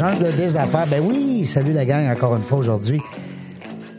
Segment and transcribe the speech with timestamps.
[0.00, 0.86] Jungle des affaires.
[0.86, 3.02] Ben oui, salut la gang encore une fois aujourd'hui.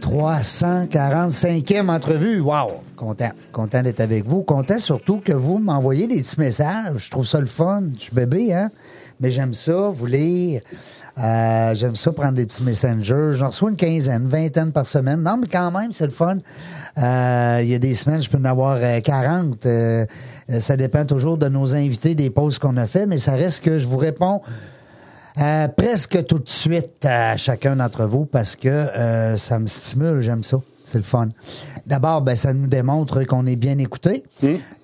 [0.02, 2.40] 345e entrevue.
[2.40, 2.82] Wow!
[2.96, 3.30] Content.
[3.52, 4.42] Content d'être avec vous.
[4.42, 7.06] Content surtout que vous m'envoyez des petits messages.
[7.06, 7.84] Je trouve ça le fun.
[7.94, 8.72] Je suis bébé, hein?
[9.20, 10.62] Mais j'aime ça, vous lire.
[11.20, 13.34] Euh, j'aime ça prendre des petits messengers.
[13.34, 15.22] J'en reçois une quinzaine, vingtaine par semaine.
[15.22, 16.38] Non, mais quand même, c'est le fun.
[16.98, 19.68] Euh, Il y a des semaines, je peux en avoir euh, 40.
[19.68, 20.06] Euh,
[20.50, 23.60] euh, ça dépend toujours de nos invités, des pauses qu'on a fait, mais ça reste
[23.62, 24.42] que je vous réponds
[25.40, 30.22] euh, presque tout de suite à chacun d'entre vous parce que euh, ça me stimule,
[30.22, 30.58] j'aime ça.
[30.86, 31.30] C'est le fun.
[31.88, 34.24] D'abord, ben, ça nous démontre qu'on est bien écouté.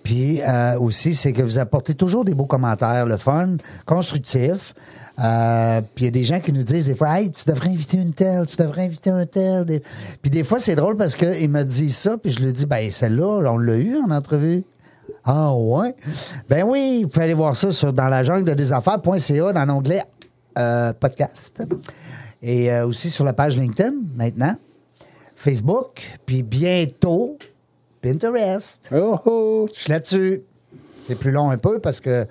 [0.03, 4.73] Puis euh, aussi, c'est que vous apportez toujours des beaux commentaires, le fun, constructif.
[5.19, 7.69] Euh, puis il y a des gens qui nous disent des fois, hey, tu devrais
[7.69, 9.65] inviter une telle, tu devrais inviter un tel.
[9.65, 9.81] Des-
[10.21, 12.89] Puis des fois, c'est drôle parce qu'ils me disent ça, puis je lui dis, ben
[12.89, 14.63] celle-là, on l'a eu en entrevue.
[15.25, 15.93] Ah ouais?
[16.47, 20.03] Ben oui, vous pouvez aller voir ça sur dans la jungle des affaires.ca dans l'onglet
[20.57, 21.61] euh, podcast.
[22.41, 24.55] Et euh, aussi sur la page LinkedIn maintenant,
[25.35, 27.37] Facebook, puis bientôt
[28.01, 28.89] Pinterest.
[28.93, 29.67] Oh, oh.
[29.73, 30.41] Je suis là-dessus.
[31.03, 32.27] C'est plus long un peu parce que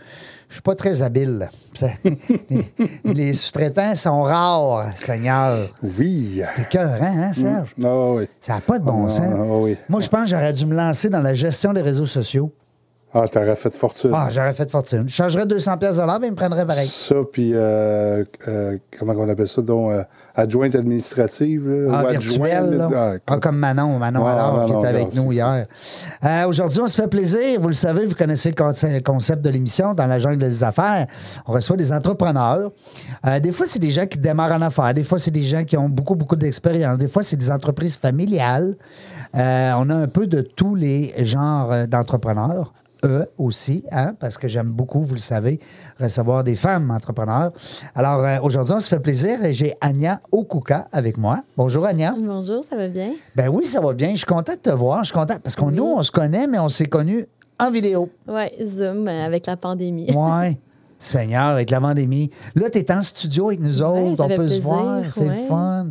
[0.49, 1.49] je suis pas très habile.
[3.05, 5.69] Les sous-traitants sont rares, Seigneur.
[5.99, 6.43] Oui.
[6.57, 7.75] C'est cœur, hein, Serge?
[7.83, 8.29] Ah oui.
[8.41, 9.31] Ça n'a pas de bon Ah, sens.
[9.33, 9.77] ah, oui.
[9.89, 12.53] Moi, je pense que j'aurais dû me lancer dans la gestion des réseaux sociaux.
[13.15, 14.11] Ah, t'aurais fait fortune.
[14.13, 15.05] Ah, j'aurais fait fortune.
[15.09, 16.89] Je changerais 200 pièces de l'heure, mais il me prendrait pareil.
[16.93, 20.03] Ça, puis euh, euh, comment on appelle ça, donc, euh,
[20.35, 21.67] adjointe administrative.
[21.67, 23.15] Là, Ah, ou virtuel, adjointe, là.
[23.17, 25.67] ah, Ah, comme Manon, Manon Ouais, alors, qui était avec nous hier.
[26.47, 27.59] Aujourd'hui, on se fait plaisir.
[27.61, 31.07] Vous le savez, vous connaissez le conce- concept de l'émission dans la jungle des affaires.
[31.47, 32.71] On reçoit des entrepreneurs.
[33.41, 34.93] Des fois, c'est des gens qui démarrent en affaires.
[34.93, 36.99] Des fois, c'est des gens qui ont beaucoup, beaucoup d'expérience.
[36.99, 38.75] Des fois, c'est des entreprises familiales.
[39.33, 39.39] On
[39.91, 42.75] a un peu de tous les genres d'entrepreneurs.
[43.07, 45.61] Eux aussi, hein, parce que j'aime beaucoup, vous le savez,
[46.01, 47.53] recevoir des femmes entrepreneurs.
[47.95, 51.43] Alors, euh, aujourd'hui, on se fait plaisir et j'ai Anya Okuka avec moi.
[51.57, 52.15] Bonjour, Anya.
[52.19, 53.13] Bonjour, ça va bien?
[53.37, 54.11] Ben oui, ça va bien.
[54.11, 55.05] Je suis content de te voir.
[55.05, 57.25] Je suis content parce qu'on nous, on se connaît, mais on s'est connus
[57.61, 58.11] en vidéo.
[58.27, 60.13] Oui, Zoom euh, avec la pandémie.
[60.13, 60.59] Ouais.
[60.99, 62.31] Seigneur, avec la pandémie.
[62.55, 64.25] Là, tu es en studio avec nous Ouais, autres.
[64.25, 65.03] on peut se voir.
[65.13, 65.27] C'est ouais.
[65.43, 65.87] le fun.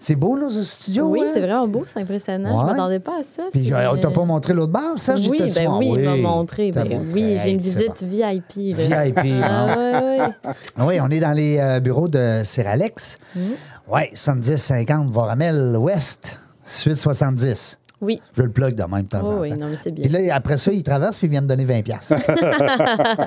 [0.00, 1.08] C'est beau, nos studios.
[1.10, 1.30] oui, hein?
[1.32, 2.54] c'est vraiment beau, c'est impressionnant.
[2.54, 2.60] Ouais.
[2.60, 3.42] Je m'attendais pas à ça.
[3.52, 5.14] Puis, c'est- euh, on t'a pas montré l'autre bar, ça?
[5.14, 6.72] Oui, ben souvent- oui, il m'a montré.
[6.72, 7.06] Ben montré.
[7.14, 8.74] oui, j'ai une visite VIP.
[8.76, 9.04] là.
[9.04, 10.34] VIP, Ah, hein?
[10.76, 13.18] Ah Oui, on est dans les euh, bureaux de Seralex.
[13.34, 13.40] Mm.
[13.88, 16.32] Oui, 70-50 Voramel Ouest,
[16.66, 17.78] suite 70.
[18.02, 18.20] Oui.
[18.36, 19.56] Je le plug de même de temps Oh en oui, temps.
[19.56, 20.04] non, mais c'est bien.
[20.04, 22.12] Puis là, après ça, il traverse puis il vient me donner 20 piastres.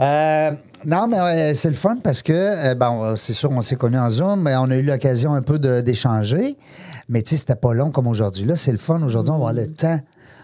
[0.00, 0.50] Euh,
[0.84, 3.98] non, mais euh, c'est le fun parce que, euh, bon, c'est sûr, on s'est connus
[3.98, 6.56] en Zoom, mais on a eu l'occasion un peu d'échanger.
[7.08, 8.44] Mais tu sais, c'était pas long comme aujourd'hui.
[8.44, 9.02] Là, c'est le fun.
[9.02, 9.98] Aujourd'hui, on va avoir le temps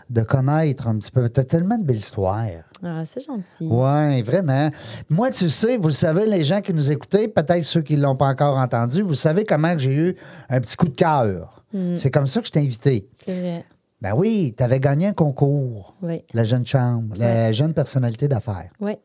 [0.08, 1.28] de connaître un petit peu.
[1.28, 2.44] T'as tellement de belles histoires.
[2.82, 3.42] Ah, c'est gentil.
[3.60, 4.68] Oui, vraiment.
[5.08, 8.02] Moi, tu sais, vous le savez, les gens qui nous écoutaient, peut-être ceux qui ne
[8.02, 10.16] l'ont pas encore entendu, vous savez comment que j'ai eu
[10.48, 11.59] un petit coup de cœur.
[11.72, 13.08] C'est comme ça que je t'ai invité.
[13.26, 13.64] C'est vrai.
[14.02, 15.94] Ben oui, tu avais gagné un concours.
[16.02, 16.22] Oui.
[16.32, 18.96] La jeune chambre, la jeune personnalité d'affaires Oui.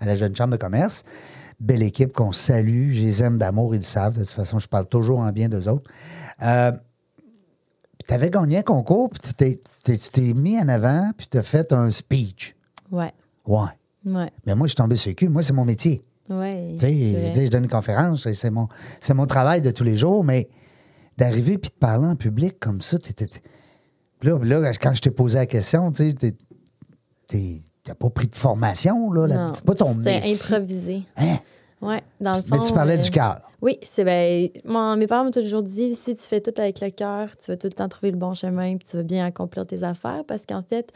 [0.00, 1.04] à la jeune chambre de commerce.
[1.60, 2.92] Belle équipe qu'on salue.
[2.92, 4.14] Je les aime d'amour, ils le savent.
[4.14, 5.90] De toute façon, je parle toujours en bien d'eux autres.
[6.42, 6.72] Euh,
[8.06, 11.72] tu avais gagné un concours, puis tu t'es- mis en avant, puis tu as fait
[11.72, 12.56] un speech.
[12.90, 13.12] Ouais.
[13.46, 13.66] Ouais.
[14.06, 14.30] Ouais.
[14.46, 15.28] Mais moi, je suis tombé sur le cul.
[15.28, 16.02] Moi, c'est mon métier.
[16.30, 16.72] Ouais.
[16.72, 18.68] Tu sais, je, dis, je donne une conférence, c'est- mon,
[19.00, 20.48] c'est mon travail de tous les jours, mais
[21.18, 23.26] d'arriver puis de parler en public comme ça, t'es-
[24.22, 26.14] là, là, quand je t'ai posé la question, tu
[27.82, 30.34] t'as pas pris de formation, là, là Non, c'est pas ton C'était métier.
[30.34, 31.02] improvisé.
[31.16, 31.38] Hein?
[31.80, 32.56] Ouais, dans le fond.
[32.56, 33.38] Mais tu parlais euh, du cœur.
[33.60, 36.90] Oui, c'est ben, moi, mes parents m'ont toujours dit si tu fais tout avec le
[36.90, 39.66] cœur, tu vas tout le temps trouver le bon chemin, puis tu vas bien accomplir
[39.66, 40.22] tes affaires.
[40.28, 40.92] Parce qu'en fait,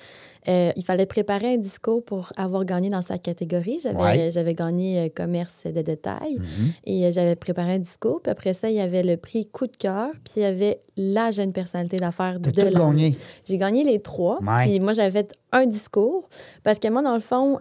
[0.49, 3.81] euh, il fallait préparer un discours pour avoir gagné dans sa catégorie.
[3.83, 4.31] J'avais Ouais.
[4.33, 6.73] j'avais gagné euh, commerce de détail Mm-hmm.
[6.85, 8.21] et j'avais préparé un discours.
[8.23, 10.81] Puis après ça, il y avait le prix coup de cœur, puis il y avait
[10.97, 13.17] la jeune personnalité d'affaires de T'as l'année.
[13.49, 14.39] J'ai gagné les trois.
[14.41, 14.65] Ouais.
[14.67, 16.29] Puis moi, j'avais fait un discours.
[16.63, 17.59] Parce que moi, dans le fond,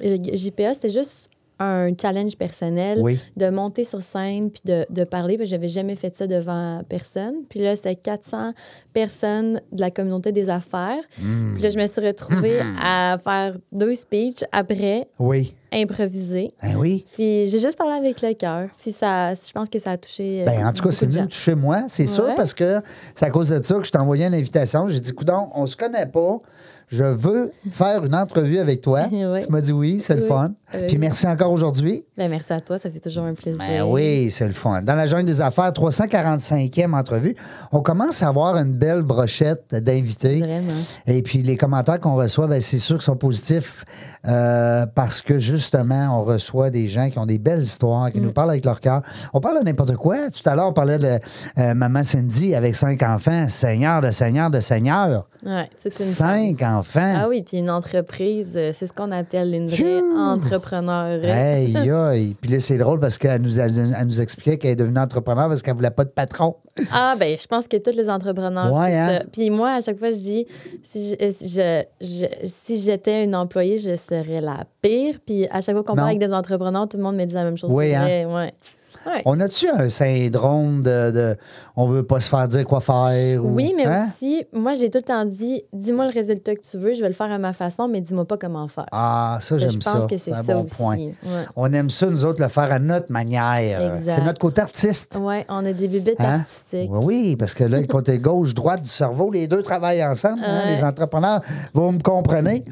[0.00, 1.30] JPA, c'était juste
[1.60, 3.18] un challenge personnel Oui.
[3.36, 5.36] de monter sur scène puis de, de parler.
[5.38, 7.44] Puis j'avais jamais fait ça devant personne.
[7.48, 8.52] Puis là, c'était 400
[8.92, 11.02] personnes de la communauté des affaires.
[11.20, 11.54] Hmm.
[11.54, 15.54] Puis là, je me suis retrouvée à faire deux speeches après, Oui.
[15.72, 16.50] improviser.
[16.62, 17.04] Ben oui.
[17.14, 18.68] Puis j'ai juste parlé avec le cœur.
[18.80, 20.42] Puis ça, je pense que ça a touché.
[20.42, 22.80] euh, Ben, en tout cas, c'est venu toucher moi, c'est sûr, parce que
[23.14, 24.88] c'est à cause de ça que je t'ai envoyé une invitation.
[24.88, 26.38] J'ai dit, coudon, on se connaît pas.
[26.88, 29.02] Je veux faire une entrevue avec toi.
[29.10, 30.46] Tu m'as dit oui, c'est le fun.
[30.74, 30.80] Oui.
[30.88, 32.04] Puis merci encore aujourd'hui.
[32.16, 33.58] Ben, merci à toi, ça fait toujours un plaisir.
[33.58, 34.82] Ben oui, c'est le fun.
[34.82, 37.34] Dans la jungle des affaires, 345e entrevue.
[37.72, 40.38] On commence à avoir une belle brochette d'invités.
[40.40, 40.72] Vraiment.
[41.06, 43.84] Et puis les commentaires qu'on reçoit, ben, c'est sûr qu'ils sont positifs
[44.26, 48.10] euh, parce que justement, on reçoit des gens qui ont des belles histoires, Mm.
[48.12, 49.02] qui nous parlent avec leur cœur.
[49.32, 50.16] On parle de n'importe quoi.
[50.30, 51.18] Tout à l'heure, on parlait de
[51.58, 53.48] euh, Maman Cindy avec cinq enfants.
[53.48, 55.26] Seigneur de Seigneur de Seigneur.
[55.44, 56.73] Ouais, c'est une Cinq enfants.
[57.16, 61.20] Ah oui, puis une entreprise, euh, c'est ce qu'on appelle une vraie entrepreneur.
[61.24, 62.36] Aïe, aïe.
[62.40, 65.48] Puis là, c'est drôle parce qu'elle nous, elle, elle nous expliquait qu'elle est devenue entrepreneur
[65.48, 66.56] parce qu'elle voulait pas de patron.
[66.92, 69.18] Ah, ben, je pense que tous les entrepreneurs, Ouais, c'est hein?
[69.20, 69.24] ça.
[69.32, 70.46] Puis moi, à chaque fois, je dis,
[70.82, 75.16] si je- je- je- si j'étais une employée, je serais la pire.
[75.24, 77.44] Puis à chaque fois qu'on parle avec des entrepreneurs, tout le monde me dit la
[77.44, 77.70] même chose.
[77.72, 78.04] Oui, hein?
[78.34, 78.52] ouais.
[79.06, 79.22] Ouais.
[79.26, 81.36] On a-tu un syndrome de, de
[81.76, 83.44] on veut pas se faire dire quoi faire?
[83.44, 84.06] ou- Oui, mais Hein?
[84.16, 87.08] aussi, moi, j'ai tout le temps dit, dis-moi le résultat que tu veux, je vais
[87.08, 88.86] le faire à ma façon, mais dis-moi pas comment faire.
[88.92, 89.92] Ah, ça, j'aime je ça.
[89.92, 90.74] pense que c'est ça bon aussi.
[90.74, 90.96] point.
[90.96, 91.12] Ouais.
[91.56, 93.54] On aime ça, nous autres, le faire à notre manière.
[93.94, 94.14] Exact.
[94.16, 95.16] C'est notre côté artiste.
[95.20, 96.38] Ouais, on a des bibittes Hein?
[96.40, 96.90] artistiques.
[96.92, 100.40] Oui, oui, parce que là, le côté gauche-droite du cerveau, les deux travaillent ensemble.
[100.44, 101.40] hein, les entrepreneurs,
[101.72, 102.64] vous me comprenez.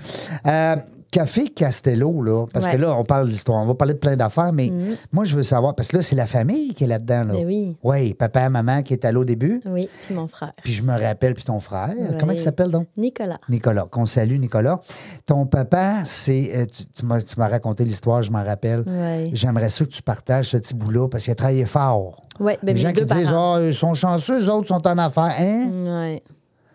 [0.46, 0.76] Euh,
[1.12, 2.78] Café Castello, là, parce que Ouais.
[2.78, 4.72] Là, on parle d'histoire, on va parler de plein d'affaires, mais
[5.12, 7.24] moi, je veux savoir, parce que là, c'est la famille qui est là-dedans.
[7.24, 7.34] Là.
[7.34, 7.76] Ben oui.
[7.84, 10.50] Oui, papa, maman qui est allé au début, Oui, puis mon frère.
[10.64, 11.90] puis je me rappelle, puis ton frère.
[12.18, 12.88] Comment il s'appelle donc?
[12.96, 13.38] Nicolas.
[13.48, 14.80] Nicolas, qu'on salue, Nicolas.
[15.26, 16.56] Ton papa, c'est.
[16.56, 18.80] euh, Tu, tu m'as tu m'as raconté l'histoire, je m'en rappelle.
[18.86, 19.24] Ouais.
[19.34, 22.22] J'aimerais ça que tu partages ce petit bout-là parce qu'il a travaillé fort.
[22.40, 23.30] Ouais, ben, Les gens qui disent.
[23.34, 25.34] Ah, ils sont chanceux, eux autres sont en affaires.
[25.38, 25.72] Hein?
[25.78, 26.22] Ouais.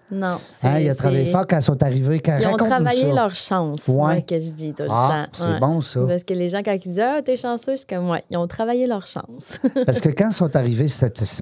[0.10, 0.38] Non.
[0.64, 2.20] Hein, il a travaillé fort quand ils sont arrivés.
[2.20, 3.14] Quand, Ils ont travaillé ça.
[3.14, 3.96] leur chance, Ouais.
[3.96, 5.46] moi, que je dis tout le Ah, temps.
[5.46, 6.00] c'est bon, ça.
[6.08, 8.38] Parce que les gens, quand ils disent Ah, t'es chanceux, je suis comme Ouais, ils
[8.38, 9.24] ont travaillé leur chance.
[9.86, 10.88] Parce que quand ils sont arrivés,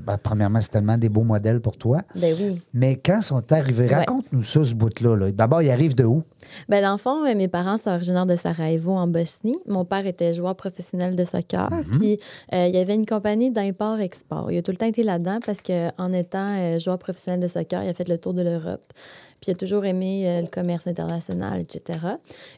[0.03, 2.01] ben, premièrement, c'est tellement des beaux modèles pour toi.
[2.15, 2.59] ben oui.
[2.73, 5.15] Mais quand ils sont arrivés, raconte-nous ça, ce bout-là.
[5.15, 5.31] là.
[5.31, 6.23] D'abord, ils arrivent de où?
[6.69, 9.57] Ben, dans le fond, euh, mes parents sont originaires de Sarajevo, en Bosnie.
[9.67, 11.69] Mon père était joueur professionnel de soccer.
[11.71, 11.99] Mhm.
[11.99, 12.19] Puis,
[12.53, 14.51] euh, il y avait une compagnie d'import-export.
[14.51, 17.83] Il a tout le temps été là-dedans parce qu'en étant euh, joueur professionnel de soccer,
[17.83, 21.61] il a fait le tour de Puis, il a toujours aimé euh, le commerce international,
[21.61, 21.99] etc.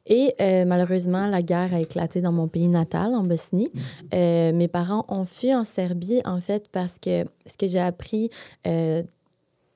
[0.06, 3.72] Et euh, malheureusement, la guerre a éclaté dans mon pays natal, en Bosnie.
[4.14, 8.30] Euh, mes parents ont fui en Serbie, en fait, parce que ce que j'ai appris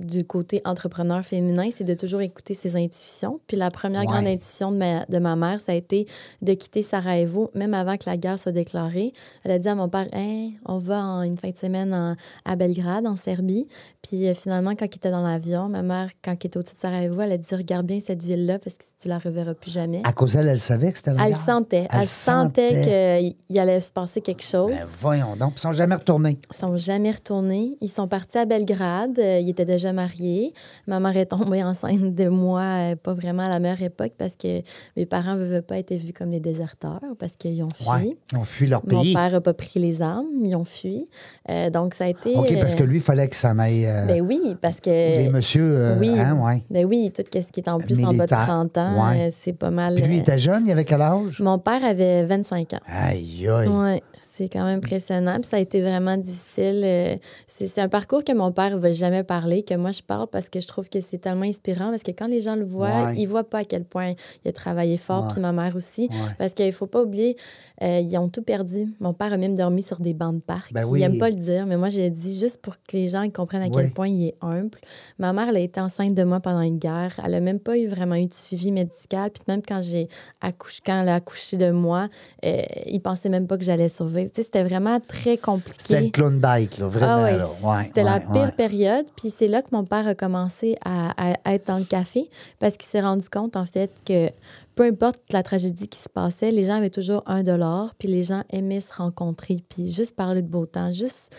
[0.05, 3.39] du côté entrepreneur féminin, c'est de toujours écouter ses intuitions.
[3.47, 4.07] Puis la première Ouais.
[4.07, 6.07] grande intuition de ma, de ma mère, ça a été
[6.41, 9.13] de quitter Sarajevo, même avant que la guerre soit déclarée.
[9.43, 12.15] Elle a dit à mon père, Hein, on va en une fin de semaine en-
[12.45, 13.67] à Belgrade, en Serbie.
[14.01, 16.81] Puis euh, finalement, quand il était dans l'avion, ma mère, quand il était au-dessus de
[16.81, 20.01] Sarajevo, elle a dit, regarde bien cette ville-là parce que tu la reverras plus jamais.
[20.03, 21.45] À cause d'elle, elle savait que c'était la Elle guerre.
[21.45, 21.87] sentait.
[21.91, 24.71] Elle, sentait qu'il allait se passer quelque chose.
[24.71, 26.37] Ben, voyons donc, ils sont jamais retournés.
[26.53, 27.77] Ils sont jamais retournés.
[27.81, 29.17] Ils sont partis à Belgrade.
[29.19, 30.53] Euh, ils étaient déjà mariés.
[30.87, 34.35] Ma mère est tombée enceinte de moi, euh, pas vraiment à la meilleure époque, parce
[34.35, 34.61] que
[34.97, 37.87] mes parents ne veulent pas être vus comme des déserteurs, parce qu'ils ont fui.
[37.89, 39.13] Ouais, ils ont fui leur Mon pays.
[39.13, 41.07] père n'a pas pris les armes, ils ont fui.
[41.49, 42.35] Euh, donc, ça a été.
[42.35, 43.85] OK, parce que euh, lui, il fallait qu'il s'en aille.
[43.85, 44.89] euh, Ben oui, parce que.
[44.89, 46.17] les messieurs, euh, oui.
[46.19, 46.63] hein, ouais.
[46.69, 48.45] Ben oui, tout ce qui est en plus en bas de Militaire.
[48.47, 49.29] 30 ans, Ouais.
[49.43, 49.95] c'est pas mal.
[49.95, 51.39] Puis lui, il était jeune, il avait quel âge?
[51.41, 52.79] Mon père avait 25 ans.
[52.85, 54.01] Aïe, aïe.
[54.37, 55.35] C'est quand même impressionnant.
[55.35, 56.81] Puis ça a été vraiment difficile.
[56.83, 57.15] Euh,
[57.47, 60.49] C'est un parcours que mon père ne veut jamais parler, que moi je parle parce
[60.49, 61.91] que je trouve que c'est tellement inspirant.
[61.91, 63.15] Parce que quand les gens le voient, Ouais.
[63.17, 65.31] ils voient pas à quel point il a travaillé fort, Ouais.
[65.33, 66.07] puis ma mère aussi.
[66.09, 66.17] Ouais.
[66.39, 67.35] Parce qu'il faut pas oublier,
[67.83, 68.87] euh, ils ont tout perdu.
[68.99, 70.73] Mon père a même dormi sur des bancs de parc.
[70.73, 73.29] Ben Il n'aime pas le dire, mais moi j'ai dit juste pour que les gens
[73.29, 74.79] comprennent à quel point il est humble.
[75.19, 77.19] Ma mère, elle a été enceinte de moi pendant une guerre.
[77.23, 79.29] Elle a même pas eu vraiment eu de suivi médical.
[79.29, 80.07] Puis même quand j'ai
[80.41, 82.07] accouché, quand elle a accouché de moi,
[82.43, 84.30] euh, il pensait même pas que j'allais survivre.
[84.33, 85.79] C'était vraiment très compliqué.
[85.79, 87.13] C'était le Klondike, là, vraiment.
[87.13, 87.47] Ah ouais, là.
[87.63, 89.05] Ouais, c'était la pire période.
[89.15, 92.77] Puis c'est là que mon père a commencé à, à être dans le café parce
[92.77, 94.29] qu'il s'est rendu compte, en fait, que
[94.75, 98.23] peu importe la tragédie qui se passait, les gens avaient toujours un dollar, puis les
[98.23, 101.31] gens aimaient se rencontrer, puis juste parler de beau temps, juste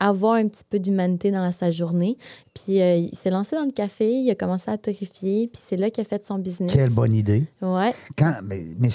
[0.00, 2.16] avoir un petit peu d'humanité dans sa journée.
[2.54, 5.76] Puis euh, il s'est lancé dans le café, il a commencé à terrifier, puis c'est
[5.76, 6.72] là qu'il a fait son business.
[6.72, 7.44] Quelle bonne idée.
[7.62, 8.88] Ouais, Quand, mais, mais,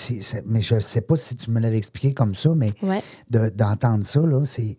[0.46, 3.02] mais je ne sais pas si tu me l'avais expliqué comme ça, mais ouais.
[3.30, 4.78] de- d'entendre ça, là, c'est.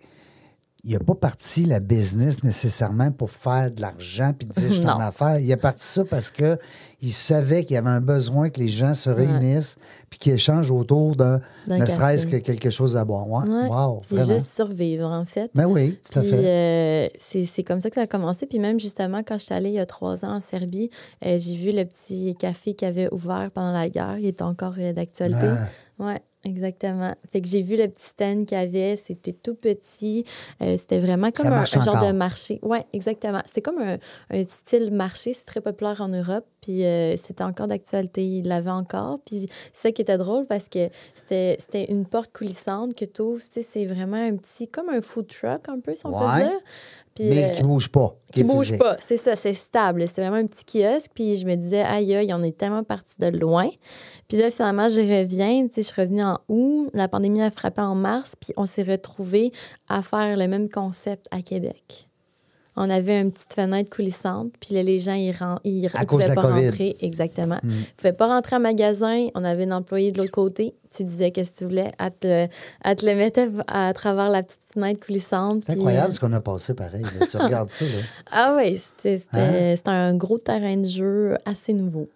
[0.84, 4.86] Il n'a pas parti la business nécessairement pour faire de l'argent puis dire je suis
[4.86, 5.04] en Non.
[5.06, 5.38] affaires.
[5.38, 6.58] Il a parti ça parce que
[7.02, 9.76] il savait qu'il y avait un besoin que les gens se réunissent
[10.10, 13.28] puis qu'ils échangent autour d'un, D'un ne serait-ce que quelque chose à boire.
[13.28, 13.48] Ouais.
[13.48, 13.68] Ouais.
[13.68, 14.26] Wow, vraiment.
[14.26, 15.50] juste survivre, en fait.
[15.54, 16.34] Ben oui, tout à fait.
[16.34, 18.46] euh, c'est c'est comme ça que ça a commencé.
[18.46, 20.90] Puis même justement, quand je suis allée il y a trois ans en Serbie,
[21.24, 24.18] euh, j'ai vu le petit café qui avait ouvert pendant la guerre.
[24.18, 25.38] Il est encore euh, d'actualité.
[25.46, 25.66] Ah.
[26.00, 27.14] Oui, exactement.
[27.32, 28.96] Fait que j'ai vu le petit stand qu'il y avait.
[28.96, 30.24] C'était tout petit.
[30.62, 32.06] Euh, c'était vraiment comme un, genre encore.
[32.06, 32.58] de marché.
[32.62, 33.42] Oui, exactement.
[33.46, 33.98] C'était comme un,
[34.30, 35.32] un style marché.
[35.34, 36.44] C'est très populaire en Europe.
[36.60, 38.24] Puis euh, c'était encore d'actualité.
[38.26, 39.20] Il l'avait encore.
[39.24, 43.22] Puis c'est ça qui était drôle parce que c'était c'était une porte coulissante que tu
[43.22, 43.42] ouvres.
[43.50, 46.40] C'est vraiment un petit, comme un food truck un peu, si on Ouais.
[46.40, 46.60] peut dire.
[47.20, 48.16] Puis, Mais euh, qui bouge pas.
[48.32, 48.78] qui bouge physique.
[48.80, 50.06] pas, c'est ça, c'est stable.
[50.06, 51.10] C'est vraiment un petit kiosque.
[51.14, 53.68] Puis je me disais, aïe, aïe, on est tellement parti de loin.
[54.28, 55.66] Puis là, finalement, je reviens.
[55.66, 56.90] Tu sais, je suis revenue en août.
[56.94, 58.32] La pandémie a frappé en mars.
[58.40, 59.52] Puis on s'est retrouvés
[59.88, 62.09] à faire le même concept à Québec.
[62.76, 66.66] On avait une petite fenêtre coulissante, puis là, les gens, ils ne pouvaient pas COVID.
[66.68, 66.96] Rentrer.
[67.00, 67.58] Exactement.
[67.64, 69.26] Ils ne pouvaient pas rentrer en magasin.
[69.34, 70.74] On avait un employé de l'autre côté.
[70.94, 71.92] Tu disais qu'est-ce que tu voulais?
[71.98, 72.48] Elle te,
[72.84, 75.64] elle te le mettait à travers la petite fenêtre coulissante.
[75.64, 77.02] C'est incroyable euh, ce qu'on a passé pareil.
[77.18, 77.26] là.
[77.26, 77.84] tu regardes ça.
[77.84, 77.90] Là.
[78.32, 79.74] ah oui, c'était Hein?
[79.76, 82.08] c'était un gros terrain de jeu assez nouveau.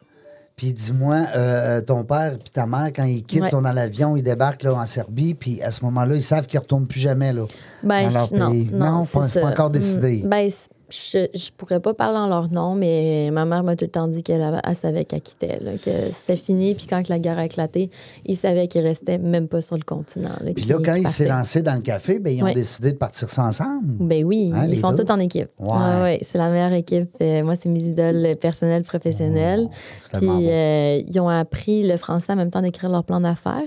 [0.56, 3.48] Puis dis-moi, euh, ton père puis ta mère, quand ils quittent, Ouais.
[3.50, 6.58] sont dans l'avion, ils débarquent là, en Serbie, puis à ce moment-là, ils savent qu'ils
[6.58, 7.44] ne retournent plus jamais là,
[7.82, 8.70] Ben, dans leur je- non, pays.
[8.72, 10.22] non, pas- c'est pas encore décidé.
[10.24, 10.50] Mm, Ben,
[10.90, 14.06] je, je pourrais pas parler en leur nom, mais ma mère m'a tout le temps
[14.08, 16.74] dit qu'elle avait- elle savait qu'elle quittait, là, que c'était fini.
[16.74, 17.90] Puis quand la guerre a éclaté,
[18.26, 20.28] ils savaient qu'ils restaient même pas sur le continent.
[20.42, 22.54] là, Puis là, quand ils s'est lancés dans le café, ben, ils ont Ouais.
[22.54, 23.86] décidé de partir ça ensemble.
[24.00, 25.04] Ben oui, Hein, ils font deux?
[25.04, 25.48] tout en équipe.
[25.60, 25.68] Ouais.
[25.72, 27.10] Ah ouais, c'est la meilleure équipe.
[27.22, 29.66] Euh, moi, c'est mes idoles personnelles, professionnelles.
[29.68, 33.60] Oh, Puis euh, ils ont appris le français en même temps d'écrire leur plan d'affaires.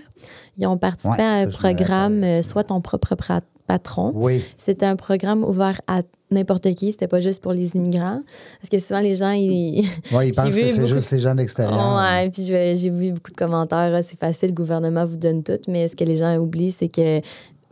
[0.58, 2.42] Ils ont participé Ouais, à un programme euh.
[2.42, 3.16] Sois ton propre
[3.68, 4.12] patron.
[4.16, 4.44] Oui.
[4.58, 6.92] C'était un programme ouvert à n'importe qui.
[6.92, 8.22] C'était pas juste pour les immigrants.
[8.62, 9.84] Parce que souvent, les gens, ils.
[10.12, 11.96] Ouais, ils pensent que c'est beaucoup- juste les gens d'extérieur.
[11.98, 13.92] Ouais, puis j'ai vu beaucoup de commentaires.
[13.96, 15.54] Ah, C'est facile, le gouvernement vous donne tout.
[15.68, 17.22] Mais ce que les gens oublient, c'est que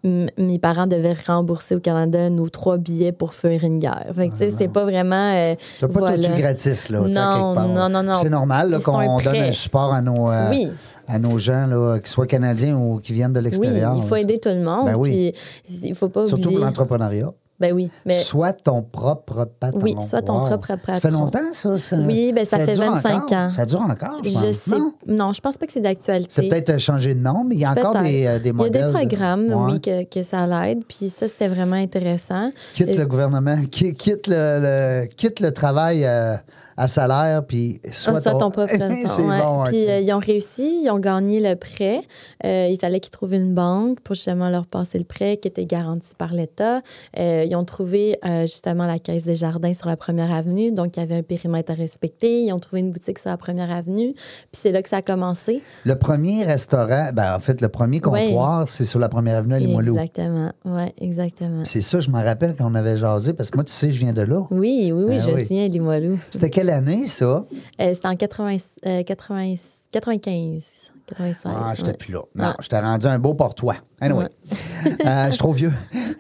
[0.03, 4.05] mes parents devaient rembourser au Canada nos trois billets pour faire une guerre.
[4.15, 5.31] Fait que, tu sais, c'est pas vraiment.
[5.33, 6.27] euh, Tu n'as pas voilà.
[6.29, 7.15] tout gratis, là, Non, quelque
[7.55, 7.67] part.
[7.69, 8.13] non, non, non.
[8.21, 10.67] C'est normal qu'on donne un support à nos, euh, Oui.
[11.07, 13.95] à nos gens, là, qu'ils soient canadiens ou qui viennent de Oui, l'extérieur.
[13.97, 14.85] il faut aider tout le monde.
[14.85, 15.33] Ben oui.
[15.67, 16.57] Puis il faut pas Surtout oublier.
[16.57, 17.33] pour l'entrepreneuriat.
[17.57, 19.79] Ben oui, mais Sois ton propre patron.
[19.81, 20.45] Oui, sois ton Wow.
[20.47, 21.19] propre Ça fait patron.
[21.21, 21.77] longtemps, ça?
[21.77, 21.95] ça?
[21.99, 23.37] Oui, ben, ça fait dure 25 encore?
[23.37, 23.49] ans.
[23.49, 24.71] Ça dure encore, je, sais.
[24.77, 24.93] Non?
[25.07, 26.29] Non, je pense pas que c'est d'actualité.
[26.35, 28.73] C'est peut-être changé de nom, mais il y a encore des, euh, des modèles.
[28.73, 29.71] Il y a de- des programmes, Ouais.
[29.73, 30.83] oui, que, que ça l'aide.
[30.85, 32.49] Puis ça, c'était vraiment intéressant.
[32.73, 36.35] Quitte le gouvernement, qui- quitte le, le- quitte le travail euh,
[36.77, 39.39] à salaire, puis soit, Ah, soit ton propre patron, C'est ouais.
[39.41, 39.63] bon.
[39.65, 42.01] Puis euh, ils ont réussi, ils ont gagné le prêt.
[42.45, 45.65] Euh, il fallait qu'ils trouvent une banque pour justement leur passer le prêt qui était
[45.65, 46.81] garanti par l'État.
[47.17, 50.99] Euh, ils ont trouvé justement la Caisse des Jardins sur la première avenue, donc il
[50.99, 52.43] y avait un périmètre à respecter.
[52.43, 54.11] Ils ont trouvé une boutique sur la première avenue.
[54.13, 55.61] Puis c'est là que ça a commencé.
[55.85, 58.25] Le premier restaurant, ben, en fait, le premier Ouais.
[58.25, 59.93] comptoir, c'est sur la première avenue à Limoilou.
[59.97, 61.63] Exactement, oui, exactement.
[61.65, 63.99] C'est ça, je m'en rappelle quand on avait jasé, parce que moi, tu sais, je
[63.99, 64.41] viens de là.
[64.51, 65.41] Oui, oui, oui, Ah je oui.
[65.43, 66.17] souviens, Limoilou.
[66.31, 67.43] C'était quelle année, ça?
[67.81, 68.57] Euh, C'était en 80,
[68.87, 69.55] euh, 80
[69.91, 70.63] 95,
[71.07, 71.41] 96.
[71.45, 71.93] Ah, j'étais ouais.
[71.97, 72.19] plus là.
[72.35, 72.53] Non, Ouais.
[72.59, 73.75] j'étais rendu un beau portois.
[74.01, 74.25] Anyway.
[75.05, 75.71] Euh, je suis trop vieux.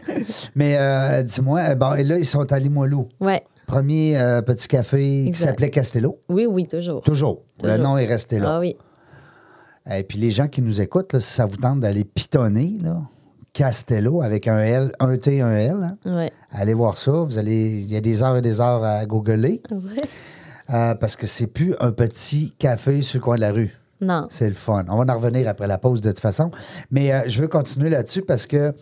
[0.55, 3.07] Mais euh, dis-moi, bon, et là, ils sont à Limoilou.
[3.19, 3.43] Ouais.
[3.67, 4.13] Premier
[4.45, 6.19] petit café qui s'appelait Castello.
[6.29, 7.01] Oui, oui, toujours.
[7.01, 7.41] Toujours.
[7.63, 8.55] Le nom est resté là.
[8.55, 8.75] Ah oui.
[9.91, 12.97] Et puis les gens qui nous écoutent, là, si ça vous tente d'aller pitonner, là,
[13.53, 16.31] Castello avec un L, un T, un L, hein, Ouais.
[16.51, 17.11] allez voir ça.
[17.11, 19.79] Vous allez, il y a des heures et des heures à googler Ouais.
[20.69, 23.71] Euh, parce que c'est plus un petit café sur le coin de la rue.
[24.01, 24.27] Non.
[24.29, 24.83] C'est le fun.
[24.89, 26.51] On va en revenir après la pause de toute façon.
[26.91, 28.73] Mais euh, je veux continuer là-dessus parce que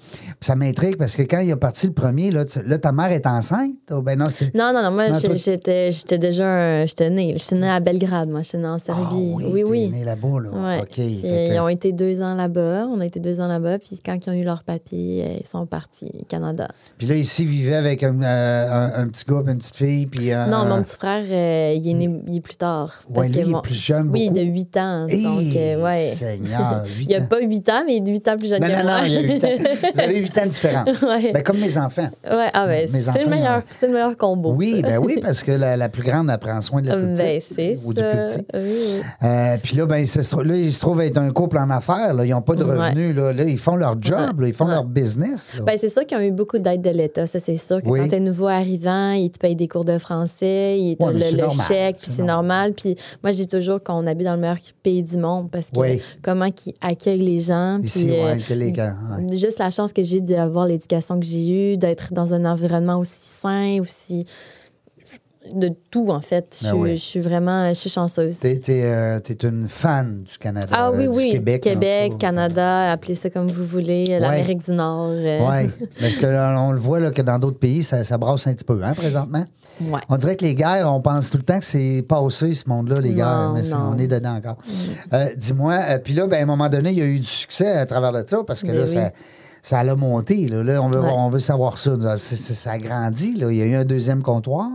[0.42, 3.12] ça m'intrigue parce que quand il a parti le premier, là, tu- là ta mère
[3.12, 3.72] est enceinte?
[3.92, 6.46] Oh, ben non, Non, non, non, moi, toi- j'étais déjà.
[6.46, 7.36] un- J'étais née.
[7.38, 8.42] J'étais née à Belgrade, moi.
[8.42, 9.16] J'étais née en Ah Serbie.
[9.36, 9.90] oui, oui, t'es oui.
[9.90, 10.50] né là-bas, là.
[10.50, 10.84] Ouais.
[10.92, 12.88] Fait ils ont été deux ans là-bas.
[12.88, 13.78] On a été deux ans là-bas.
[13.80, 16.68] Puis quand ils ont eu leur papier, euh, ils sont partis au Canada.
[16.98, 20.08] Puis là, ici, il vivait avec un, euh, un- un petit gars une petite fille.
[20.08, 22.92] Puis, euh, Non, mon petit frère, il est né il est plus tard.
[23.10, 24.40] Lui, il est mon- plus jeune, Oui, beaucoup.
[24.40, 25.06] de 8 ans.
[25.14, 26.00] Hey, donc, euh, ouais.
[26.00, 27.28] Seigneur, huit Il n'y a ans.
[27.28, 29.00] pas 8 ans, mais il est 8 ans plus jeune Non, que non, moi.
[29.02, 29.48] non, il y a 8 ans.
[29.94, 31.02] Vous avez 8 ans de différence.
[31.04, 31.32] Ouais.
[31.34, 32.10] Ben, comme mes enfants.
[32.30, 33.88] Ouais, ah ben, c'est le meilleur, ouais.
[33.88, 34.54] le meilleur combo.
[34.56, 37.14] Oui, ben oui, parce que la, la plus grande, elle prend soin de la plus
[37.14, 37.26] petite.
[37.26, 38.46] Ben, c'est ou du plus petit.
[38.54, 39.02] Oui, oui.
[39.24, 42.14] Euh, puis là, ben, ils se- là, ils se trouvent être un couple en affaires.
[42.14, 42.26] Là.
[42.26, 43.16] Ils n'ont pas de revenus.
[43.16, 43.34] Là.
[43.34, 44.48] Là, ils font leur job, là.
[44.48, 45.52] ils font leur business.
[45.66, 47.28] Ben, c'est sûr qu'ils ont eu beaucoup d'aide de l'État.
[47.28, 48.00] Ça, c'est sûr que Oui.
[48.02, 51.20] quand tu es nouveau arrivant, ils te payent des cours de français, ils te le,
[51.20, 51.68] le normal.
[51.68, 52.74] chèque, C'est puis c'est normal.
[52.74, 55.68] Puis moi, je dis toujours qu'on habite dans le meilleur pays pays du monde parce
[55.70, 56.02] que Oui.
[56.22, 57.80] comment ils accueillent les gens.
[57.82, 59.38] Ici, puis, euh, ouais.
[59.38, 63.12] Juste la chance que j'ai d'avoir l'éducation que j'ai eue, d'être dans un environnement aussi
[63.42, 64.26] sain, aussi.
[65.52, 66.56] De tout, en fait.
[66.60, 66.92] Je, Ben suis- oui.
[66.98, 68.40] je suis vraiment je suis chanceuse.
[68.40, 70.68] T'es, t'es, euh, une fan du Canada.
[70.72, 71.32] Ah oui, euh, du oui.
[71.32, 71.64] Québec.
[71.64, 72.18] cas.
[72.18, 75.10] Canada, appelez ça comme vous voulez, l'Amérique du Nord.
[75.12, 75.70] euh, Oui,
[76.00, 78.54] parce que là, on le voit là, que dans d'autres pays, ça, ça brasse un
[78.54, 79.44] petit peu, hein, présentement.
[79.82, 80.00] Ouais.
[80.10, 82.96] On dirait que les guerres, on pense tout le temps que c'est passé, ce monde-là,
[83.02, 83.92] les Non, guerres, mais non.
[83.96, 84.56] on est dedans encore.
[85.14, 87.28] Euh, dis-moi, euh, puis là, ben, à un moment donné, il y a eu du
[87.28, 88.94] succès à travers de ça, parce que Ben là, oui.
[88.94, 89.12] ça,
[89.64, 90.48] ça a monté.
[90.50, 91.10] Là, Là, on, veut, Ouais.
[91.16, 91.96] on veut savoir ça.
[91.96, 92.18] là.
[92.18, 93.36] Ça a grandi.
[93.38, 93.50] Là.
[93.52, 94.70] Il y a eu un deuxième comptoir,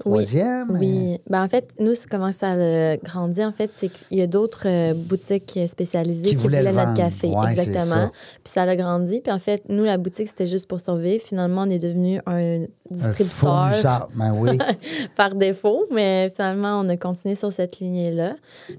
[0.00, 0.70] troisième.
[0.72, 1.18] euh, Oui.
[1.30, 4.64] Ben, en fait, nous, comment ça a grandi, en fait, c'est qu'il y a d'autres
[4.66, 7.28] euh, boutiques spécialisées Qui qui, voulaient voulaient notre café.
[7.28, 7.84] Ouais, Exactement.
[7.84, 8.10] ça.
[8.44, 9.20] Puis ça a grandi.
[9.20, 11.22] Puis en fait, nous, la boutique, c'était juste pour survivre.
[11.22, 14.08] Finalement, on est devenu un un distributeur fournisseur.
[14.14, 14.58] Ben oui.
[15.16, 18.34] par défaut, mais finalement, on a continué sur cette lignée-là.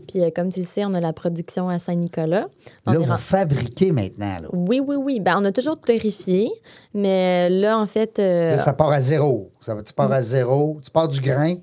[0.07, 2.47] Puis euh, comme tu le sais, on a la production à Saint-Nicolas.
[2.87, 4.39] On là, vous fabriquez maintenant.
[4.41, 4.47] Là.
[4.53, 5.19] Oui, oui, oui.
[5.19, 6.49] Ben, on a toujours terrifié,
[6.93, 9.51] mais là, en fait, euh, Là, ça part à zéro.
[9.59, 10.79] Ça, tu pars à zéro.
[10.83, 11.53] Tu pars du grain.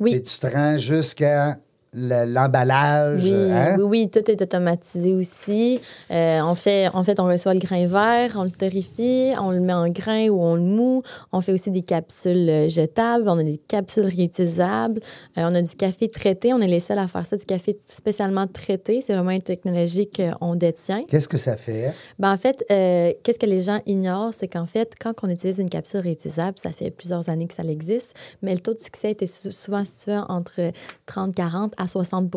[0.00, 0.14] oui.
[0.14, 1.56] Et tu te rends jusqu'à
[1.94, 3.22] le- l'emballage.
[3.24, 3.76] Oui, hein?
[3.78, 5.78] oui, oui, tout est automatisé aussi.
[6.10, 9.60] Euh, on fait, en fait, on reçoit le grain vert, on le torréfie, on le
[9.60, 11.02] met en grain ou on le moue.
[11.32, 15.00] On fait aussi des capsules euh, jetables, on a des capsules réutilisables.
[15.36, 17.78] Euh, on a du café traité, on est les seuls à faire ça, du café
[17.86, 19.02] spécialement traité.
[19.02, 21.04] C'est vraiment une technologie qu'on détient.
[21.04, 21.92] Qu'est-ce que ça fait?
[22.18, 25.58] Ben, en fait, euh, qu'est-ce que les gens ignorent, c'est qu'en fait, quand on utilise
[25.58, 29.10] une capsule réutilisable, ça fait plusieurs années que ça existe, mais le taux de succès
[29.10, 30.60] était sou- souvent situé entre
[31.06, 32.30] 30, 40 à 60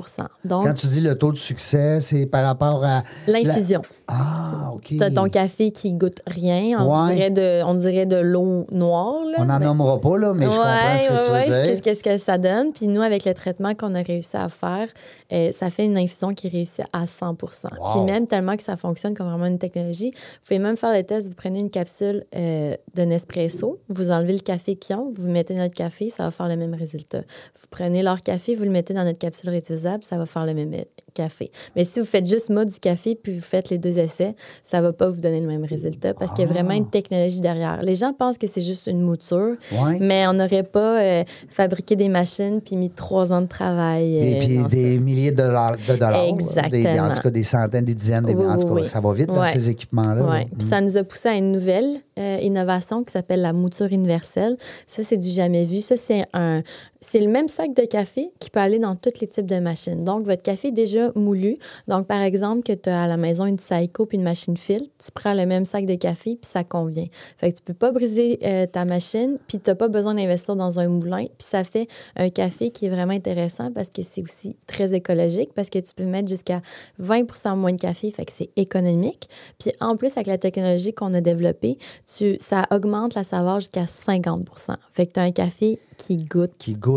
[0.43, 3.03] Donc, Quand tu dis le taux de succès, c'est par rapport à.
[3.27, 3.81] l'infusion.
[4.04, 4.93] la- Ah, OK.
[4.99, 6.79] T'as ton café qui goûte rien.
[6.79, 7.15] On, Ouais.
[7.15, 9.23] dirait, de, on dirait de l'eau noire.
[9.25, 9.35] Là.
[9.39, 11.71] On n'en Ben, nommera pas, là, mais je comprends ce que ouais, tu veux ouais,
[11.71, 11.81] dire.
[11.81, 12.71] Qu'est-ce que, ça donne?
[12.71, 14.87] Puis nous, avec le traitement qu'on a réussi à faire,
[15.33, 17.87] euh, ça fait une infusion qui réussit à 100 Wow.
[17.91, 21.03] Puis même tellement que ça fonctionne comme vraiment une technologie, vous pouvez même faire le
[21.03, 21.27] test.
[21.27, 25.55] Vous prenez une capsule euh, de Nespresso, vous enlevez le café qu'ils ont, vous mettez
[25.55, 27.19] notre café, ça va faire le même résultat.
[27.19, 30.53] Vous prenez leur café, vous le mettez dans notre capsule réutilisable, ça va faire le
[30.53, 30.73] même
[31.13, 31.49] café.
[31.75, 34.81] Mais si vous faites juste mode du café puis vous faites les deux essais, ça
[34.81, 37.81] va pas vous donner le même résultat parce qu'il y a vraiment une technologie derrière.
[37.83, 39.99] Les gens pensent que c'est juste une mouture, Ouais.
[39.99, 44.15] mais on n'aurait pas euh, fabriqué des machines puis mis trois ans de travail.
[44.15, 45.75] Et euh, puis des milliers de dollars.
[45.87, 46.27] De dollars là.
[46.27, 46.69] Exactement.
[46.69, 48.25] Des- en tout cas, des centaines, des dizaines.
[48.25, 48.87] des- Oui, en tout cas, oui, oui.
[48.87, 50.45] ça va vite dans ces équipements-là.
[50.57, 54.55] Puis ça nous a poussé à une nouvelle euh, innovation qui s'appelle la mouture universelle.
[54.87, 55.79] Ça, c'est du jamais vu.
[55.79, 56.61] Ça, c'est un.
[57.07, 60.03] C'est le même sac de café qui peut aller dans tous les types de machines.
[60.03, 61.57] Donc, votre café est déjà moulu.
[61.87, 64.89] Donc, par exemple, que tu as à la maison une Psycho puis une machine filtre,
[64.97, 67.05] tu prends le même sac de café puis ça convient.
[67.37, 70.55] Fait que tu peux pas briser euh, ta machine puis tu n'as pas besoin d'investir
[70.55, 71.25] dans un moulin.
[71.25, 75.51] Puis ça fait un café qui est vraiment intéressant parce que c'est aussi très écologique
[75.53, 76.61] parce que tu peux mettre jusqu'à
[76.97, 78.09] 20 moins de café.
[78.09, 79.29] Fait que c'est économique.
[79.59, 81.77] Puis en plus, avec la technologie qu'on a développée,
[82.17, 86.51] tu, ça augmente la saveur jusqu'à 50% Fait que tu as un café qui goûte
[86.57, 86.94] Qui goûte.